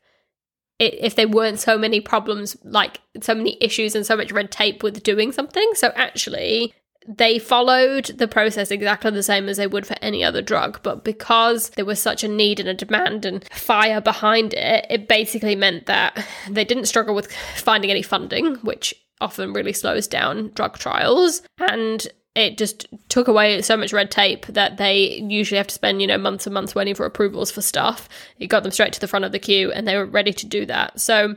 if 0.80 1.16
there 1.16 1.28
weren't 1.28 1.60
so 1.60 1.78
many 1.78 2.02
problems, 2.02 2.58
like 2.64 3.00
so 3.22 3.34
many 3.34 3.58
issues 3.62 3.96
and 3.96 4.06
so 4.06 4.16
much 4.16 4.32
red 4.32 4.52
tape 4.52 4.84
with 4.84 5.04
doing 5.04 5.32
something. 5.32 5.70
So 5.74 5.92
actually, 5.96 6.74
they 7.08 7.40
followed 7.40 8.06
the 8.06 8.28
process 8.28 8.72
exactly 8.72 9.12
the 9.12 9.24
same 9.24 9.48
as 9.48 9.58
they 9.58 9.68
would 9.68 9.86
for 9.86 9.96
any 10.02 10.24
other 10.24 10.42
drug, 10.42 10.82
but 10.84 11.04
because 11.04 11.70
there 11.72 11.86
was 11.86 12.02
such 12.02 12.24
a 12.24 12.28
need 12.28 12.60
and 12.60 12.68
a 12.68 12.74
demand 12.74 13.26
and 13.26 13.48
fire 13.54 14.02
behind 14.02 14.54
it, 14.54 14.86
it 14.90 15.08
basically 15.08 15.56
meant 15.56 15.86
that 15.86 16.26
they 16.50 16.66
didn't 16.66 16.86
struggle 16.86 17.16
with 17.16 17.32
finding 17.56 17.92
any 17.92 18.02
funding, 18.02 18.56
which 18.56 18.94
often 19.22 19.54
really 19.54 19.74
slows 19.74 20.08
down 20.08 20.52
drug 20.56 20.78
trials. 20.78 21.42
And 21.70 22.06
it 22.36 22.58
just 22.58 22.88
took 23.08 23.28
away 23.30 23.62
so 23.62 23.78
much 23.78 23.94
red 23.94 24.12
tape 24.12 24.46
that 24.48 24.78
they 24.78 25.24
usually 25.28 25.58
have 25.58 25.68
to 25.68 25.74
spend, 25.74 26.02
you 26.02 26.08
know, 26.08 26.18
months 26.18 26.46
and 26.46 26.54
months 26.54 26.76
waiting 26.76 26.94
for 26.94 27.06
approvals 27.06 27.50
for 27.50 27.62
stuff. 27.62 28.10
It 28.40 28.48
got 28.48 28.64
them 28.64 28.74
straight 28.74 28.92
to 28.94 29.00
the 29.00 29.08
front 29.08 29.26
of 29.26 29.32
the 29.32 29.40
queue 29.40 29.72
and 29.72 29.88
they 29.88 29.96
were 29.96 30.06
ready 30.06 30.34
to 30.34 30.46
do 30.46 30.66
that. 30.66 31.00
So 31.00 31.36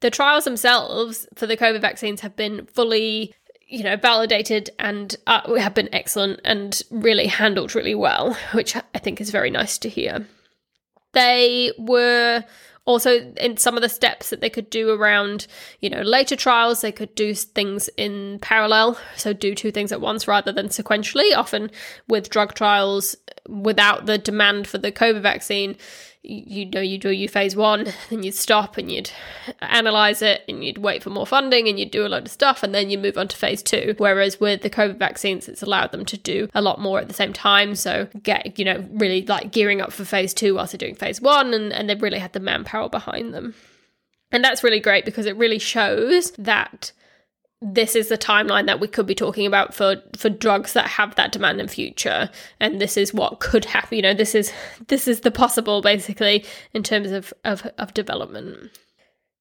the 0.00 0.10
trials 0.10 0.44
themselves 0.44 1.26
for 1.36 1.46
the 1.46 1.56
COVID 1.56 1.80
vaccines 1.80 2.20
have 2.20 2.34
been 2.34 2.66
fully, 2.66 3.32
you 3.68 3.84
know, 3.84 3.96
validated 3.96 4.70
and 4.80 5.14
uh, 5.28 5.54
have 5.54 5.74
been 5.74 5.88
excellent 5.94 6.40
and 6.44 6.82
really 6.90 7.28
handled 7.28 7.76
really 7.76 7.94
well, 7.94 8.36
which 8.52 8.74
I 8.76 8.98
think 8.98 9.20
is 9.20 9.30
very 9.30 9.50
nice 9.50 9.78
to 9.78 9.88
hear. 9.88 10.26
They 11.12 11.72
were 11.78 12.44
also 12.86 13.32
in 13.38 13.56
some 13.56 13.76
of 13.76 13.82
the 13.82 13.88
steps 13.88 14.30
that 14.30 14.40
they 14.40 14.50
could 14.50 14.68
do 14.68 14.90
around 14.90 15.46
you 15.80 15.88
know 15.88 16.02
later 16.02 16.36
trials 16.36 16.80
they 16.80 16.92
could 16.92 17.14
do 17.14 17.34
things 17.34 17.88
in 17.96 18.38
parallel. 18.40 18.98
So 19.16 19.32
do 19.32 19.54
two 19.54 19.70
things 19.70 19.92
at 19.92 20.00
once 20.00 20.28
rather 20.28 20.52
than 20.52 20.68
sequentially 20.68 21.36
often 21.36 21.70
with 22.08 22.30
drug 22.30 22.54
trials 22.54 23.16
without 23.48 24.06
the 24.06 24.18
demand 24.18 24.66
for 24.66 24.78
the 24.78 24.92
covid 24.92 25.20
vaccine 25.20 25.76
you 26.24 26.64
know 26.66 26.80
you 26.80 26.96
do 26.96 27.10
your 27.10 27.28
phase 27.28 27.54
one 27.54 27.86
and 28.10 28.24
you'd 28.24 28.34
stop 28.34 28.78
and 28.78 28.90
you'd 28.90 29.10
analyze 29.60 30.22
it 30.22 30.42
and 30.48 30.64
you'd 30.64 30.78
wait 30.78 31.02
for 31.02 31.10
more 31.10 31.26
funding 31.26 31.68
and 31.68 31.78
you'd 31.78 31.90
do 31.90 32.06
a 32.06 32.08
lot 32.08 32.22
of 32.22 32.30
stuff 32.30 32.62
and 32.62 32.74
then 32.74 32.90
you 32.90 32.98
move 32.98 33.18
on 33.18 33.28
to 33.28 33.36
phase 33.36 33.62
two. 33.62 33.94
Whereas 33.98 34.40
with 34.40 34.62
the 34.62 34.70
covid 34.70 34.98
vaccines 34.98 35.48
it's 35.48 35.62
allowed 35.62 35.92
them 35.92 36.04
to 36.06 36.16
do 36.16 36.48
a 36.54 36.62
lot 36.62 36.80
more 36.80 36.98
at 36.98 37.08
the 37.08 37.14
same 37.14 37.32
time. 37.32 37.74
So 37.74 38.08
get 38.22 38.58
you 38.58 38.64
know 38.64 38.84
really 38.92 39.24
like 39.26 39.52
gearing 39.52 39.80
up 39.80 39.92
for 39.92 40.04
phase 40.04 40.32
two 40.32 40.54
whilst 40.54 40.72
they're 40.72 40.78
doing 40.78 40.94
phase 40.94 41.20
one 41.20 41.52
and, 41.52 41.72
and 41.72 41.88
they've 41.88 42.02
really 42.02 42.18
had 42.18 42.32
the 42.32 42.40
manpower 42.40 42.88
behind 42.88 43.34
them. 43.34 43.54
And 44.32 44.42
that's 44.42 44.64
really 44.64 44.80
great 44.80 45.04
because 45.04 45.26
it 45.26 45.36
really 45.36 45.58
shows 45.58 46.32
that 46.32 46.92
this 47.64 47.96
is 47.96 48.08
the 48.08 48.18
timeline 48.18 48.66
that 48.66 48.78
we 48.78 48.86
could 48.86 49.06
be 49.06 49.14
talking 49.14 49.46
about 49.46 49.74
for 49.74 49.96
for 50.16 50.28
drugs 50.28 50.74
that 50.74 50.86
have 50.86 51.14
that 51.14 51.32
demand 51.32 51.60
in 51.60 51.68
future. 51.68 52.28
And 52.60 52.80
this 52.80 52.98
is 52.98 53.14
what 53.14 53.40
could 53.40 53.64
happen 53.64 53.96
you 53.96 54.02
know 54.02 54.14
this 54.14 54.34
is 54.34 54.52
this 54.88 55.08
is 55.08 55.20
the 55.20 55.30
possible 55.30 55.80
basically 55.80 56.44
in 56.74 56.82
terms 56.82 57.10
of 57.10 57.32
of, 57.44 57.66
of 57.78 57.94
development. 57.94 58.70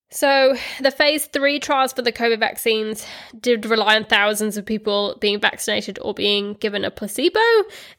So 0.10 0.56
the 0.80 0.92
phase 0.92 1.26
three 1.26 1.60
trials 1.60 1.92
for 1.92 2.04
the 2.04 2.12
covid 2.12 2.40
vaccines 2.40 3.06
did 3.40 3.66
rely 3.66 3.96
on 3.96 4.06
thousands 4.06 4.58
of 4.58 4.66
people 4.66 5.18
being 5.20 5.40
vaccinated 5.40 5.98
or 6.02 6.14
being 6.14 6.54
given 6.54 6.86
a 6.86 6.92
placebo 6.92 7.40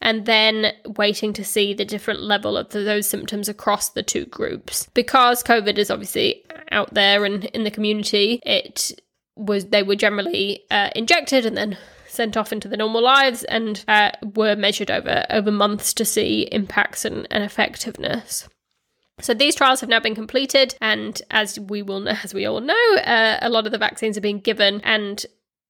and 0.01 0.25
then 0.25 0.73
waiting 0.97 1.33
to 1.33 1.45
see 1.45 1.75
the 1.75 1.85
different 1.85 2.23
level 2.23 2.57
of 2.57 2.71
those 2.71 3.09
symptoms 3.09 3.49
across 3.49 3.91
the 3.91 4.03
two 4.03 4.27
groups. 4.27 4.89
Because 4.95 5.43
covid 5.43 5.77
is 5.77 5.91
obviously 5.91 6.45
out 6.71 6.95
there 6.95 7.25
and 7.25 7.45
in 7.47 7.65
the 7.65 7.71
community 7.71 8.41
it 8.47 8.93
was 9.37 9.67
they 9.67 9.83
were 9.83 9.97
generally 9.97 10.63
uh, 10.71 10.91
injected 10.95 11.45
and 11.45 11.57
then 11.57 11.77
sent 12.07 12.37
off 12.37 12.53
into 12.53 12.69
the 12.69 12.77
normal 12.77 13.03
lives 13.03 13.43
and 13.45 13.85
uh, 13.89 14.11
were 14.35 14.55
measured 14.55 14.91
over 14.91 15.25
over 15.31 15.51
months 15.51 15.93
to 15.95 16.05
see 16.05 16.49
impacts 16.53 17.05
and, 17.05 17.27
and 17.31 17.43
effectiveness. 17.43 18.49
So 19.21 19.33
these 19.33 19.55
trials 19.55 19.81
have 19.81 19.89
now 19.89 20.01
been 20.01 20.17
completed, 20.17 20.77
and 20.81 21.21
as 21.31 21.59
we 21.59 21.83
will, 21.83 22.09
as 22.09 22.35
we 22.35 22.47
all 22.47 22.61
know, 22.61 22.97
uh, 22.97 23.39
a 23.41 23.49
lot 23.49 23.65
of 23.65 23.71
the 23.73 23.79
vaccines 23.79 24.19
are 24.19 24.21
being 24.21 24.41
given, 24.41 24.81
and 24.83 25.25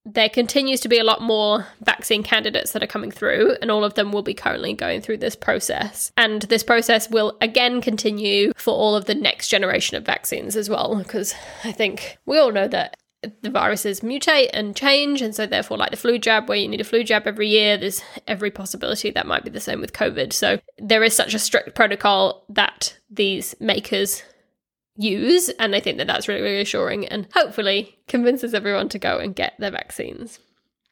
there 0.07 0.31
continues 0.31 0.81
to 0.81 0.89
be 0.89 0.99
a 0.99 1.05
lot 1.05 1.21
more 1.21 1.67
vaccine 1.83 2.23
candidates 2.23 2.73
that 2.73 2.83
are 2.83 2.87
coming 2.87 3.11
through, 3.11 3.57
and 3.61 3.71
all 3.71 3.85
of 3.85 3.95
them 3.95 4.13
will 4.13 4.23
be 4.23 4.35
currently 4.35 4.73
going 4.73 5.03
through 5.03 5.19
this 5.19 5.37
process. 5.37 6.11
And 6.17 6.43
this 6.43 6.63
process 6.63 7.11
will 7.11 7.37
again 7.43 7.83
continue 7.83 8.53
for 8.57 8.73
all 8.73 8.97
of 8.97 9.05
the 9.05 9.15
next 9.15 9.49
generation 9.49 9.97
of 9.97 10.07
vaccines 10.07 10.57
as 10.57 10.71
well, 10.71 10.97
because 10.97 11.35
I 11.65 11.73
think 11.73 12.17
we 12.25 12.39
all 12.39 12.53
know 12.53 12.69
that 12.69 12.97
the 13.43 13.51
viruses 13.51 14.01
mutate 14.01 14.51
and 14.53 14.77
change 14.77 15.23
and 15.23 15.35
so 15.35 15.47
therefore 15.47 15.77
like 15.77 15.91
the 15.91 15.97
flu 15.97 16.19
jab 16.19 16.49
where 16.49 16.59
you 16.59 16.69
need 16.69 16.81
a 16.81 16.85
flu 16.85 17.05
jab 17.05 17.27
every 17.27 17.49
year 17.49 17.77
there's 17.77 18.03
every 18.27 18.51
possibility 18.51 19.11
that 19.11 19.27
might 19.27 19.45
be 19.45 19.51
the 19.51 19.61
same 19.61 19.81
with 19.81 19.93
covid 19.93 20.33
so 20.33 20.59
there 20.79 21.05
is 21.05 21.15
such 21.15 21.35
a 21.35 21.39
strict 21.39 21.75
protocol 21.75 22.45
that 22.49 22.97
these 23.11 23.55
makers 23.61 24.23
use 24.97 25.49
and 25.59 25.75
i 25.75 25.81
think 25.81 25.99
that 25.99 26.07
that's 26.07 26.29
really 26.29 26.43
reassuring 26.43 27.07
and 27.07 27.27
hopefully 27.35 27.97
convinces 28.09 28.55
everyone 28.55 28.89
to 28.89 28.99
go 28.99 29.19
and 29.19 29.35
get 29.35 29.55
their 29.59 29.71
vaccines 29.71 30.39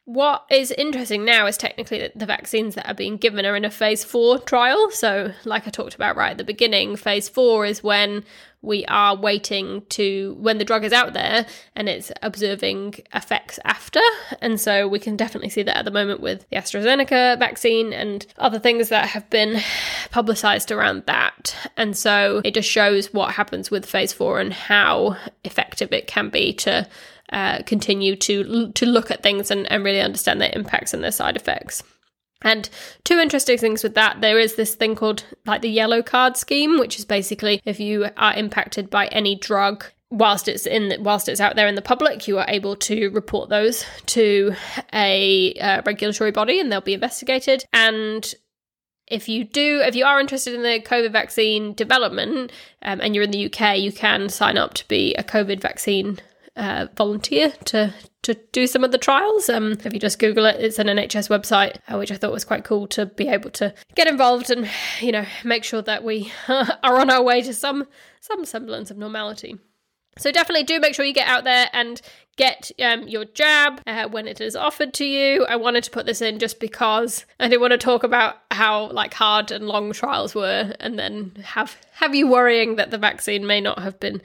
what 0.05 0.45
is 0.51 0.73
interesting 0.73 1.25
now 1.25 1.47
is 1.47 1.57
technically 1.57 2.01
that 2.01 2.18
the 2.18 2.27
vaccines 2.27 2.75
that 2.75 2.88
are 2.88 2.95
being 2.95 3.16
given 3.16 3.47
are 3.47 3.55
in 3.55 3.64
a 3.64 3.71
phase 3.71 4.03
four 4.03 4.38
trial. 4.40 4.90
So, 4.90 5.33
like 5.45 5.66
I 5.68 5.71
talked 5.71 5.95
about 5.95 6.16
right 6.16 6.33
at 6.33 6.38
the 6.38 6.45
beginning, 6.45 6.97
phase 6.97 7.29
four 7.29 7.64
is 7.64 7.85
when 7.85 8.25
we 8.62 8.85
are 8.87 9.16
waiting 9.16 9.83
to 9.90 10.37
when 10.38 10.59
the 10.59 10.64
drug 10.64 10.85
is 10.85 10.92
out 10.92 11.12
there 11.12 11.46
and 11.75 11.88
it's 11.88 12.12
observing 12.22 12.94
effects 13.12 13.59
after. 13.64 14.01
And 14.40 14.61
so 14.61 14.87
we 14.87 15.01
can 15.01 15.16
definitely 15.16 15.51
see 15.51 15.64
that 15.64 15.77
at 15.77 15.85
the 15.85 15.90
moment 15.90 16.20
with 16.20 16.48
the 16.48 16.57
AstraZeneca 16.57 17.38
vaccine 17.38 17.92
and 17.92 18.25
other 18.38 18.61
things 18.61 18.88
that 18.88 19.09
have 19.09 19.29
been 19.31 19.61
publicized 20.11 20.70
around 20.70 21.05
that. 21.07 21.55
And 21.77 21.96
so 21.96 22.40
it 22.44 22.55
just 22.55 22.68
shows 22.68 23.12
what 23.12 23.35
happens 23.35 23.70
with 23.70 23.85
phase 23.85 24.12
four 24.12 24.38
and 24.38 24.53
how 24.53 25.16
effective 25.44 25.92
it 25.92 26.07
can 26.07 26.31
be 26.31 26.53
to 26.55 26.88
uh, 27.33 27.62
continue 27.62 28.14
to 28.14 28.70
to 28.72 28.87
look 28.87 29.11
at 29.11 29.22
things 29.22 29.51
and, 29.51 29.70
and 29.72 29.83
really 29.85 30.03
understand 30.03 30.40
their 30.40 30.53
impacts 30.53 30.92
and 30.92 31.03
their 31.03 31.11
side 31.11 31.35
effects. 31.35 31.83
And 32.42 32.68
two 33.05 33.18
interesting 33.18 33.59
things 33.59 33.83
with 33.83 33.94
that, 33.94 34.20
there 34.20 34.38
is 34.38 34.57
this 34.57 34.74
thing 34.74 34.94
called 34.94 35.24
like 35.46 35.62
the 35.62 35.70
yellow 35.70 36.02
card 36.02 36.37
scheme, 36.37 36.78
which 36.78 36.98
is 36.98 37.05
basically 37.05 37.61
if 37.64 37.81
you 37.81 38.09
are 38.16 38.35
impacted 38.35 38.90
by 38.90 39.07
any 39.07 39.35
drug 39.35 39.85
whilst 40.12 40.46
it's 40.46 40.66
in 40.66 41.02
whilst 41.02 41.28
it's 41.28 41.40
out 41.40 41.57
there 41.57 41.66
in 41.66 41.74
the 41.74 41.83
public, 41.83 42.28
you 42.28 42.38
are 42.38 42.44
able 42.48 42.76
to 42.76 43.09
report 43.11 43.48
those 43.48 43.85
to 44.07 44.55
a 44.92 45.55
uh, 45.55 45.83
regulatory 45.87 46.31
body, 46.31 46.61
and 46.61 46.70
they'll 46.70 46.81
be 46.83 46.94
investigated. 46.94 47.64
And 47.72 48.33
if 49.09 49.28
you 49.28 49.44
do, 49.44 49.81
if 49.85 49.96
you 49.96 50.05
are 50.05 50.20
interested 50.20 50.55
in 50.55 50.62
the 50.62 50.81
COVID 50.81 51.11
vaccine 51.12 51.72
development 51.74 52.52
um, 52.83 53.00
and 53.00 53.14
you're 53.14 53.24
in 53.24 53.31
the 53.31 53.46
UK, 53.46 53.78
you 53.78 53.90
can 53.90 54.28
sign 54.28 54.59
up 54.59 54.74
to 54.74 54.88
be 54.88 55.14
a 55.14 55.24
COVID 55.24 55.61
vaccine 55.61 56.18
uh, 56.57 56.87
volunteer 56.97 57.53
to 57.67 57.95
to 58.23 58.35
do 58.53 58.69
some 58.69 58.85
of 58.85 58.93
the 58.93 58.99
trials. 58.99 59.49
Um, 59.49 59.73
if 59.73 59.93
you 59.93 59.99
just 59.99 60.21
Google 60.21 60.47
it, 60.47 60.61
it's 60.61 60.79
an 60.79 60.87
NHS 60.87 61.29
website, 61.29 61.79
uh, 61.88 61.99
which 61.99 62.12
I 62.12 62.17
thought 62.17 62.31
was 62.33 62.45
quite 62.45 62.62
cool 62.62 62.87
to 62.88 63.07
be 63.07 63.27
able 63.27 63.51
to 63.51 63.75
get 63.97 64.07
involved 64.07 64.51
and 64.51 64.69
you 65.01 65.12
know 65.12 65.25
make 65.45 65.65
sure 65.65 65.83
that 65.83 66.05
we 66.05 66.33
are 66.49 66.99
on 66.99 67.11
our 67.11 67.23
way 67.23 67.43
to 67.43 67.53
some 67.53 67.87
some 68.21 68.45
semblance 68.45 68.91
of 68.91 68.99
normality. 68.99 69.59
So 70.18 70.31
definitely 70.31 70.64
do 70.64 70.79
make 70.79 70.94
sure 70.94 71.05
you 71.05 71.14
get 71.14 71.29
out 71.29 71.44
there 71.44 71.68
and 71.72 72.01
get 72.37 72.70
um, 72.83 73.09
your 73.09 73.25
jab 73.25 73.81
uh, 73.87 74.09
when 74.09 74.27
it 74.27 74.40
is 74.40 74.57
offered 74.57 74.92
to 74.94 75.05
you. 75.05 75.44
I 75.46 75.57
wanted 75.57 75.85
to 75.85 75.90
put 75.90 76.07
this 76.07 76.20
in 76.20 76.38
just 76.38 76.61
because 76.61 77.25
I 77.40 77.48
didn't 77.48 77.61
want 77.61 77.72
to 77.72 77.79
talk 77.79 78.05
about 78.05 78.37
how 78.51 78.90
like 78.90 79.14
hard 79.14 79.51
and 79.51 79.66
long 79.66 79.92
trials 79.92 80.35
were, 80.35 80.75
and 80.81 80.98
then 80.98 81.33
have 81.42 81.77
have 81.94 82.14
you 82.14 82.27
worrying 82.29 82.77
that 82.77 82.90
the 82.90 82.98
vaccine 82.98 83.46
may 83.46 83.61
not 83.61 83.79
have 83.81 83.98
been 84.01 84.20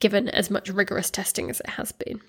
given 0.00 0.28
as 0.28 0.50
much 0.50 0.68
rigorous 0.68 1.10
testing 1.10 1.50
as 1.50 1.60
it 1.60 1.70
has 1.70 1.92
been. 1.92 2.20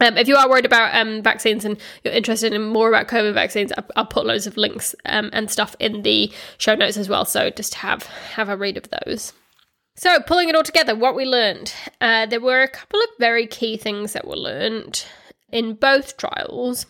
Um, 0.00 0.18
if 0.18 0.28
you 0.28 0.36
are 0.36 0.48
worried 0.48 0.66
about 0.66 0.94
um, 0.94 1.22
vaccines 1.22 1.64
and 1.64 1.78
you're 2.04 2.12
interested 2.12 2.52
in 2.52 2.62
more 2.68 2.88
about 2.88 3.08
COVID 3.08 3.32
vaccines, 3.32 3.72
I'll, 3.78 3.86
I'll 3.96 4.06
put 4.06 4.26
loads 4.26 4.46
of 4.46 4.58
links 4.58 4.94
um, 5.06 5.30
and 5.32 5.50
stuff 5.50 5.74
in 5.80 6.02
the 6.02 6.30
show 6.58 6.74
notes 6.74 6.98
as 6.98 7.08
well. 7.08 7.24
So 7.24 7.48
just 7.50 7.74
have 7.76 8.02
have 8.02 8.48
a 8.48 8.56
read 8.56 8.76
of 8.76 8.90
those. 8.90 9.32
So, 9.98 10.20
pulling 10.20 10.50
it 10.50 10.54
all 10.54 10.62
together, 10.62 10.94
what 10.94 11.16
we 11.16 11.24
learned. 11.24 11.72
Uh, 12.00 12.26
there 12.26 12.40
were 12.40 12.62
a 12.62 12.68
couple 12.68 13.00
of 13.00 13.08
very 13.18 13.46
key 13.46 13.78
things 13.78 14.12
that 14.12 14.26
were 14.26 14.36
learned 14.36 15.06
in 15.50 15.74
both 15.74 16.18
trials. 16.18 16.84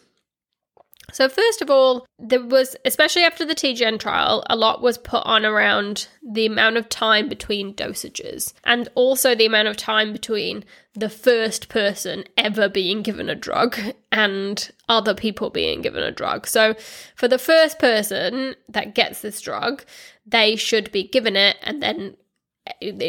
So, 1.12 1.28
first 1.28 1.62
of 1.62 1.70
all, 1.70 2.04
there 2.18 2.44
was, 2.44 2.74
especially 2.84 3.22
after 3.22 3.44
the 3.44 3.54
TGN 3.54 4.00
trial, 4.00 4.42
a 4.50 4.56
lot 4.56 4.82
was 4.82 4.98
put 4.98 5.24
on 5.24 5.46
around 5.46 6.08
the 6.20 6.46
amount 6.46 6.78
of 6.78 6.88
time 6.88 7.28
between 7.28 7.74
dosages 7.74 8.52
and 8.64 8.88
also 8.96 9.36
the 9.36 9.46
amount 9.46 9.68
of 9.68 9.76
time 9.76 10.12
between 10.12 10.64
the 10.94 11.08
first 11.08 11.68
person 11.68 12.24
ever 12.36 12.68
being 12.68 13.02
given 13.02 13.28
a 13.28 13.36
drug 13.36 13.78
and 14.10 14.72
other 14.88 15.14
people 15.14 15.48
being 15.48 15.80
given 15.80 16.02
a 16.02 16.10
drug. 16.10 16.44
So, 16.48 16.74
for 17.14 17.28
the 17.28 17.38
first 17.38 17.78
person 17.78 18.56
that 18.68 18.96
gets 18.96 19.20
this 19.20 19.40
drug, 19.40 19.84
they 20.26 20.56
should 20.56 20.90
be 20.90 21.06
given 21.06 21.36
it 21.36 21.56
and 21.62 21.80
then 21.80 22.16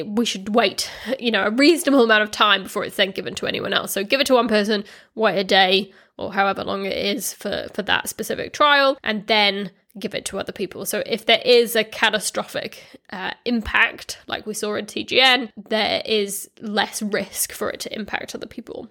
we 0.06 0.26
should 0.26 0.56
wait, 0.56 0.92
you 1.20 1.32
know, 1.32 1.46
a 1.46 1.52
reasonable 1.52 2.04
amount 2.04 2.24
of 2.24 2.32
time 2.32 2.64
before 2.64 2.84
it's 2.84 2.96
then 2.96 3.12
given 3.12 3.36
to 3.36 3.48
anyone 3.48 3.74
else. 3.74 3.92
So 3.92 4.04
give 4.04 4.22
it 4.22 4.28
to 4.28 4.36
one 4.36 4.48
person, 4.48 4.84
wait 5.16 5.38
a 5.38 5.44
day, 5.44 5.94
or 6.18 6.34
however 6.34 6.64
long 6.64 6.86
it 6.86 6.98
is 6.98 7.34
for, 7.34 7.68
for 7.74 7.84
that 7.84 8.10
specific 8.10 8.54
trial, 8.54 8.98
and 9.04 9.28
then 9.28 9.72
give 10.00 10.14
it 10.14 10.26
to 10.26 10.40
other 10.40 10.52
people. 10.52 10.86
So 10.86 11.04
if 11.06 11.26
there 11.26 11.42
is 11.44 11.76
a 11.76 11.84
catastrophic 11.84 12.84
uh, 13.12 13.32
impact, 13.46 14.20
like 14.28 14.46
we 14.46 14.54
saw 14.54 14.76
in 14.76 14.86
TGN, 14.86 15.52
there 15.70 16.02
is 16.06 16.50
less 16.62 17.02
risk 17.02 17.52
for 17.52 17.70
it 17.70 17.80
to 17.82 17.96
impact 17.96 18.36
other 18.36 18.48
people. 18.48 18.90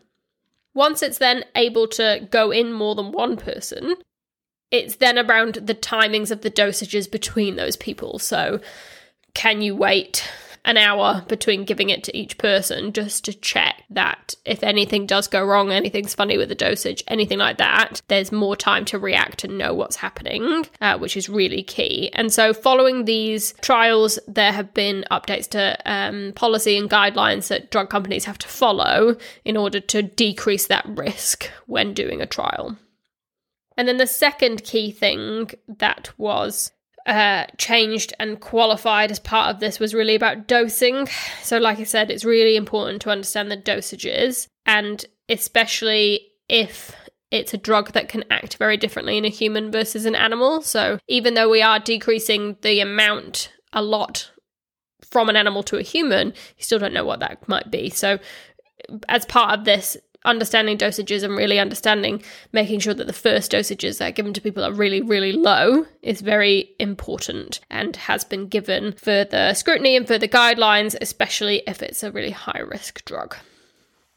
Once 0.74 1.02
it's 1.02 1.18
then 1.18 1.44
able 1.54 1.88
to 1.88 2.26
go 2.30 2.50
in 2.50 2.72
more 2.72 2.94
than 2.94 3.12
one 3.12 3.36
person, 3.36 3.94
it's 4.70 4.96
then 4.96 5.18
around 5.18 5.54
the 5.54 5.74
timings 5.74 6.30
of 6.30 6.42
the 6.42 6.50
dosages 6.50 7.10
between 7.10 7.56
those 7.56 7.76
people. 7.76 8.18
So 8.18 8.60
can 9.32 9.62
you 9.62 9.74
wait 9.74 10.28
an 10.66 10.76
hour 10.76 11.24
between 11.28 11.64
giving 11.64 11.90
it 11.90 12.04
to 12.04 12.16
each 12.16 12.36
person 12.38 12.92
just 12.92 13.24
to 13.24 13.32
check 13.32 13.84
that 13.88 14.34
if 14.44 14.62
anything 14.62 15.06
does 15.06 15.28
go 15.28 15.42
wrong, 15.42 15.70
anything's 15.70 16.14
funny 16.14 16.36
with 16.36 16.48
the 16.48 16.54
dosage, 16.54 17.04
anything 17.06 17.38
like 17.38 17.58
that, 17.58 18.02
there's 18.08 18.32
more 18.32 18.56
time 18.56 18.84
to 18.84 18.98
react 18.98 19.44
and 19.44 19.56
know 19.56 19.72
what's 19.72 19.96
happening, 19.96 20.66
uh, 20.80 20.98
which 20.98 21.16
is 21.16 21.28
really 21.28 21.62
key. 21.62 22.10
And 22.12 22.32
so, 22.32 22.52
following 22.52 23.04
these 23.04 23.54
trials, 23.62 24.18
there 24.26 24.52
have 24.52 24.74
been 24.74 25.04
updates 25.10 25.48
to 25.50 25.78
um, 25.86 26.32
policy 26.34 26.76
and 26.76 26.90
guidelines 26.90 27.48
that 27.48 27.70
drug 27.70 27.88
companies 27.88 28.24
have 28.24 28.38
to 28.38 28.48
follow 28.48 29.16
in 29.44 29.56
order 29.56 29.78
to 29.78 30.02
decrease 30.02 30.66
that 30.66 30.84
risk 30.88 31.48
when 31.66 31.94
doing 31.94 32.20
a 32.20 32.26
trial. 32.26 32.76
And 33.76 33.86
then 33.86 33.98
the 33.98 34.06
second 34.06 34.64
key 34.64 34.90
thing 34.90 35.50
that 35.68 36.10
was 36.18 36.72
uh, 37.06 37.46
changed 37.56 38.12
and 38.18 38.40
qualified 38.40 39.10
as 39.10 39.18
part 39.20 39.54
of 39.54 39.60
this 39.60 39.78
was 39.78 39.94
really 39.94 40.14
about 40.14 40.46
dosing. 40.46 41.08
So, 41.42 41.58
like 41.58 41.78
I 41.78 41.84
said, 41.84 42.10
it's 42.10 42.24
really 42.24 42.56
important 42.56 43.00
to 43.02 43.10
understand 43.10 43.50
the 43.50 43.56
dosages, 43.56 44.48
and 44.64 45.04
especially 45.28 46.28
if 46.48 46.94
it's 47.30 47.54
a 47.54 47.58
drug 47.58 47.92
that 47.92 48.08
can 48.08 48.24
act 48.30 48.56
very 48.56 48.76
differently 48.76 49.18
in 49.18 49.24
a 49.24 49.30
human 49.30 49.70
versus 49.70 50.04
an 50.04 50.14
animal. 50.14 50.62
So, 50.62 50.98
even 51.08 51.34
though 51.34 51.48
we 51.48 51.62
are 51.62 51.78
decreasing 51.78 52.56
the 52.62 52.80
amount 52.80 53.52
a 53.72 53.82
lot 53.82 54.30
from 55.02 55.28
an 55.28 55.36
animal 55.36 55.62
to 55.64 55.78
a 55.78 55.82
human, 55.82 56.28
you 56.56 56.64
still 56.64 56.78
don't 56.78 56.94
know 56.94 57.04
what 57.04 57.20
that 57.20 57.48
might 57.48 57.70
be. 57.70 57.88
So, 57.90 58.18
as 59.08 59.24
part 59.26 59.58
of 59.58 59.64
this, 59.64 59.96
understanding 60.26 60.76
dosages 60.76 61.22
and 61.22 61.36
really 61.36 61.58
understanding 61.58 62.22
making 62.52 62.80
sure 62.80 62.94
that 62.94 63.06
the 63.06 63.12
first 63.12 63.52
dosages 63.52 63.98
that 63.98 64.08
are 64.08 64.12
given 64.12 64.34
to 64.34 64.40
people 64.40 64.64
are 64.64 64.72
really, 64.72 65.00
really 65.00 65.32
low 65.32 65.86
is 66.02 66.20
very 66.20 66.70
important 66.78 67.60
and 67.70 67.96
has 67.96 68.24
been 68.24 68.48
given 68.48 68.92
further 68.92 69.54
scrutiny 69.54 69.96
and 69.96 70.06
further 70.06 70.28
guidelines, 70.28 70.96
especially 71.00 71.62
if 71.66 71.82
it's 71.82 72.02
a 72.02 72.12
really 72.12 72.30
high 72.30 72.60
risk 72.60 73.04
drug. 73.04 73.36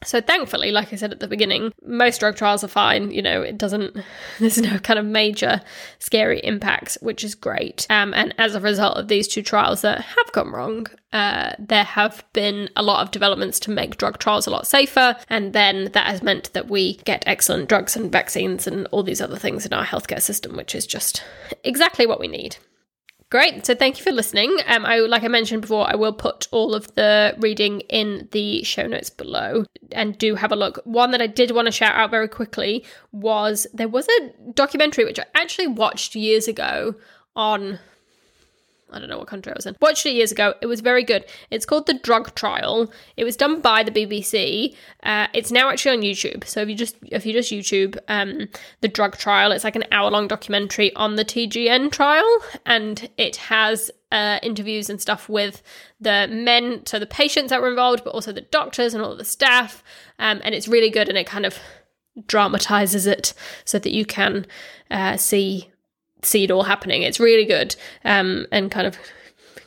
So 0.03 0.21
thankfully, 0.21 0.71
like 0.71 0.93
I 0.93 0.95
said 0.95 1.11
at 1.11 1.19
the 1.19 1.27
beginning, 1.27 1.73
most 1.85 2.19
drug 2.19 2.37
trials 2.37 2.63
are 2.63 2.69
fine. 2.69 3.11
You 3.11 3.21
know, 3.21 3.41
it 3.41 3.57
doesn't, 3.57 3.97
there's 4.39 4.57
no 4.57 4.79
kind 4.79 4.97
of 4.97 5.05
major 5.05 5.61
scary 5.99 6.39
impacts, 6.39 6.97
which 7.01 7.23
is 7.23 7.35
great. 7.35 7.85
Um, 7.89 8.13
and 8.13 8.33
as 8.37 8.55
a 8.55 8.61
result 8.61 8.97
of 8.97 9.09
these 9.09 9.27
two 9.27 9.41
trials 9.41 9.81
that 9.81 9.99
have 10.01 10.31
gone 10.31 10.51
wrong, 10.51 10.87
uh, 11.11 11.53
there 11.59 11.83
have 11.83 12.23
been 12.31 12.69
a 12.77 12.83
lot 12.83 13.03
of 13.03 13.11
developments 13.11 13.59
to 13.61 13.71
make 13.71 13.97
drug 13.97 14.19
trials 14.19 14.47
a 14.47 14.51
lot 14.51 14.67
safer. 14.67 15.17
And 15.27 15.51
then 15.51 15.91
that 15.91 16.07
has 16.07 16.23
meant 16.23 16.53
that 16.53 16.69
we 16.69 16.95
get 16.97 17.23
excellent 17.25 17.67
drugs 17.67 17.97
and 17.97 18.09
vaccines 18.09 18.67
and 18.67 18.87
all 18.91 19.03
these 19.03 19.21
other 19.21 19.37
things 19.37 19.65
in 19.65 19.73
our 19.73 19.85
healthcare 19.85 20.21
system, 20.21 20.55
which 20.55 20.75
is 20.75 20.87
just 20.87 21.23
exactly 21.65 22.05
what 22.05 22.21
we 22.21 22.29
need. 22.29 22.55
Great. 23.31 23.63
So 23.63 23.75
thank 23.75 23.99
you 23.99 24.03
for 24.03 24.11
listening. 24.11 24.57
Um, 24.65 24.85
I 24.87 24.99
like 24.99 25.23
I 25.23 25.27
mentioned 25.27 25.61
before, 25.61 25.87
I 25.87 25.95
will 25.95 26.13
put 26.13 26.47
all 26.51 26.73
of 26.73 26.93
the 26.95 27.35
reading 27.37 27.81
in 27.81 28.27
the 28.31 28.63
show 28.63 28.87
notes 28.87 29.11
below, 29.11 29.65
and 29.91 30.17
do 30.17 30.33
have 30.33 30.51
a 30.51 30.55
look. 30.55 30.79
One 30.83 31.11
that 31.11 31.21
I 31.21 31.27
did 31.27 31.51
want 31.51 31.67
to 31.67 31.71
shout 31.71 31.93
out 31.93 32.09
very 32.09 32.27
quickly 32.27 32.83
was 33.11 33.67
there 33.71 33.87
was 33.87 34.07
a 34.07 34.51
documentary 34.53 35.05
which 35.05 35.19
I 35.19 35.25
actually 35.35 35.67
watched 35.67 36.15
years 36.15 36.47
ago 36.47 36.95
on 37.35 37.77
I 38.91 38.99
don't 38.99 39.09
know 39.09 39.17
what 39.17 39.27
country 39.27 39.51
I 39.51 39.55
was 39.55 39.65
in. 39.65 39.75
Watched 39.81 40.05
it 40.05 40.11
years 40.11 40.31
ago. 40.31 40.53
It 40.61 40.65
was 40.67 40.81
very 40.81 41.03
good. 41.03 41.25
It's 41.51 41.65
called 41.65 41.87
The 41.87 41.93
Drug 41.93 42.33
Trial. 42.35 42.91
It 43.17 43.23
was 43.23 43.35
done 43.35 43.61
by 43.61 43.83
the 43.83 43.91
BBC. 43.91 44.75
Uh, 45.03 45.27
it's 45.33 45.51
now 45.51 45.69
actually 45.69 45.97
on 45.97 46.03
YouTube. 46.03 46.45
So 46.45 46.61
if 46.61 46.69
you 46.69 46.75
just 46.75 46.95
if 47.03 47.25
you 47.25 47.33
just 47.33 47.51
YouTube 47.51 47.97
um, 48.07 48.47
The 48.81 48.87
Drug 48.87 49.17
Trial, 49.17 49.51
it's 49.51 49.63
like 49.63 49.75
an 49.75 49.85
hour 49.91 50.09
long 50.09 50.27
documentary 50.27 50.93
on 50.95 51.15
the 51.15 51.25
TGN 51.25 51.91
trial, 51.91 52.37
and 52.65 53.09
it 53.17 53.35
has 53.37 53.91
uh, 54.11 54.39
interviews 54.41 54.89
and 54.89 54.99
stuff 54.99 55.29
with 55.29 55.61
the 55.99 56.27
men, 56.31 56.85
so 56.85 56.99
the 56.99 57.05
patients 57.05 57.49
that 57.49 57.61
were 57.61 57.69
involved, 57.69 58.03
but 58.03 58.13
also 58.13 58.31
the 58.31 58.41
doctors 58.41 58.93
and 58.93 59.03
all 59.03 59.15
the 59.15 59.25
staff. 59.25 59.83
Um, 60.17 60.41
and 60.43 60.55
it's 60.55 60.67
really 60.67 60.89
good, 60.89 61.09
and 61.09 61.17
it 61.17 61.27
kind 61.27 61.45
of 61.45 61.59
dramatizes 62.27 63.07
it 63.07 63.33
so 63.65 63.79
that 63.79 63.93
you 63.93 64.05
can 64.05 64.45
uh, 64.91 65.17
see 65.17 65.69
see 66.21 66.43
it 66.43 66.51
all 66.51 66.63
happening. 66.63 67.03
It's 67.03 67.19
really 67.19 67.45
good 67.45 67.75
um, 68.05 68.45
and 68.51 68.71
kind 68.71 68.87
of 68.87 68.97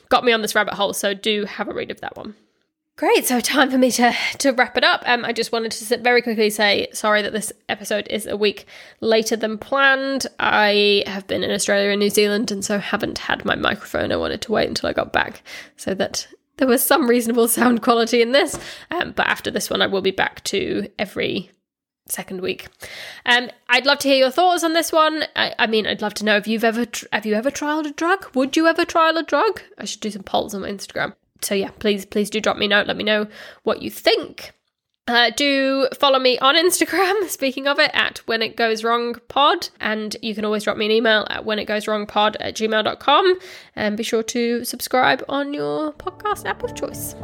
got 0.09 0.23
me 0.23 0.31
on 0.31 0.41
this 0.41 0.55
rabbit 0.55 0.75
hole. 0.75 0.93
So 0.93 1.13
do 1.13 1.45
have 1.45 1.67
a 1.67 1.73
read 1.73 1.91
of 1.91 2.01
that 2.01 2.15
one. 2.15 2.35
Great. 2.95 3.25
So 3.25 3.39
time 3.39 3.71
for 3.71 3.79
me 3.79 3.89
to 3.91 4.13
to 4.37 4.51
wrap 4.51 4.77
it 4.77 4.83
up. 4.83 5.01
Um, 5.07 5.25
I 5.25 5.33
just 5.33 5.51
wanted 5.51 5.71
to 5.71 5.97
very 5.97 6.21
quickly 6.21 6.51
say 6.51 6.87
sorry 6.93 7.23
that 7.23 7.33
this 7.33 7.51
episode 7.67 8.07
is 8.07 8.27
a 8.27 8.37
week 8.37 8.67
later 9.01 9.35
than 9.35 9.57
planned. 9.57 10.27
I 10.39 11.03
have 11.07 11.25
been 11.25 11.43
in 11.43 11.49
Australia 11.49 11.89
and 11.89 11.99
New 11.99 12.11
Zealand, 12.11 12.51
and 12.51 12.63
so 12.63 12.77
haven't 12.77 13.17
had 13.17 13.45
my 13.45 13.55
microphone. 13.55 14.11
I 14.11 14.17
wanted 14.17 14.41
to 14.43 14.51
wait 14.51 14.69
until 14.69 14.89
I 14.89 14.93
got 14.93 15.11
back 15.11 15.41
so 15.75 15.95
that 15.95 16.27
there 16.57 16.67
was 16.67 16.85
some 16.85 17.09
reasonable 17.09 17.47
sound 17.47 17.81
quality 17.81 18.21
in 18.21 18.31
this. 18.31 18.59
Um, 18.91 19.11
but 19.15 19.25
after 19.25 19.49
this 19.49 19.71
one, 19.71 19.81
I 19.81 19.87
will 19.87 20.01
be 20.01 20.11
back 20.11 20.43
to 20.45 20.87
every 20.99 21.49
second 22.07 22.41
week. 22.41 22.67
Um, 23.25 23.49
I'd 23.69 23.85
love 23.85 23.99
to 23.99 24.07
hear 24.07 24.17
your 24.17 24.31
thoughts 24.31 24.63
on 24.63 24.73
this 24.73 24.91
one. 24.91 25.23
I, 25.35 25.53
I 25.57 25.67
mean, 25.67 25.87
I'd 25.87 26.01
love 26.01 26.13
to 26.15 26.25
know 26.25 26.37
if 26.37 26.47
you've 26.47 26.63
ever 26.63 26.85
tr- 26.85 27.05
have 27.11 27.25
you 27.25 27.33
ever 27.33 27.51
trialed 27.51 27.87
a 27.87 27.91
drug? 27.91 28.35
Would 28.35 28.55
you 28.55 28.67
ever 28.67 28.85
trial 28.85 29.17
a 29.17 29.23
drug? 29.23 29.61
I 29.77 29.85
should 29.85 30.01
do 30.01 30.11
some 30.11 30.23
polls 30.23 30.53
on 30.53 30.61
my 30.61 30.69
Instagram. 30.69 31.13
So 31.41 31.55
yeah, 31.55 31.71
please 31.79 32.05
please 32.05 32.29
do 32.29 32.39
drop 32.39 32.57
me 32.57 32.65
a 32.65 32.69
note. 32.69 32.87
Let 32.87 32.97
me 32.97 33.03
know 33.03 33.27
what 33.63 33.81
you 33.81 33.89
think. 33.89 34.53
Uh, 35.05 35.31
do 35.35 35.89
follow 35.99 36.17
me 36.17 36.37
on 36.39 36.55
Instagram, 36.65 37.27
speaking 37.27 37.67
of 37.67 37.77
it, 37.79 37.91
at 37.93 38.19
when 38.19 38.41
it 38.41 38.55
goes 38.55 38.83
wrong 38.83 39.15
pod. 39.27 39.69
And 39.79 40.15
you 40.21 40.33
can 40.33 40.45
always 40.45 40.63
drop 40.63 40.77
me 40.77 40.85
an 40.85 40.91
email 40.91 41.27
at 41.29 41.45
when 41.45 41.59
it 41.59 41.65
goes 41.65 41.87
wrong 41.87 42.05
pod 42.05 42.37
at 42.39 42.55
gmail.com. 42.55 43.39
And 43.75 43.97
be 43.97 44.03
sure 44.03 44.23
to 44.23 44.63
subscribe 44.63 45.23
on 45.27 45.53
your 45.53 45.91
podcast 45.93 46.45
app 46.45 46.63
of 46.63 46.73
choice. 46.75 47.15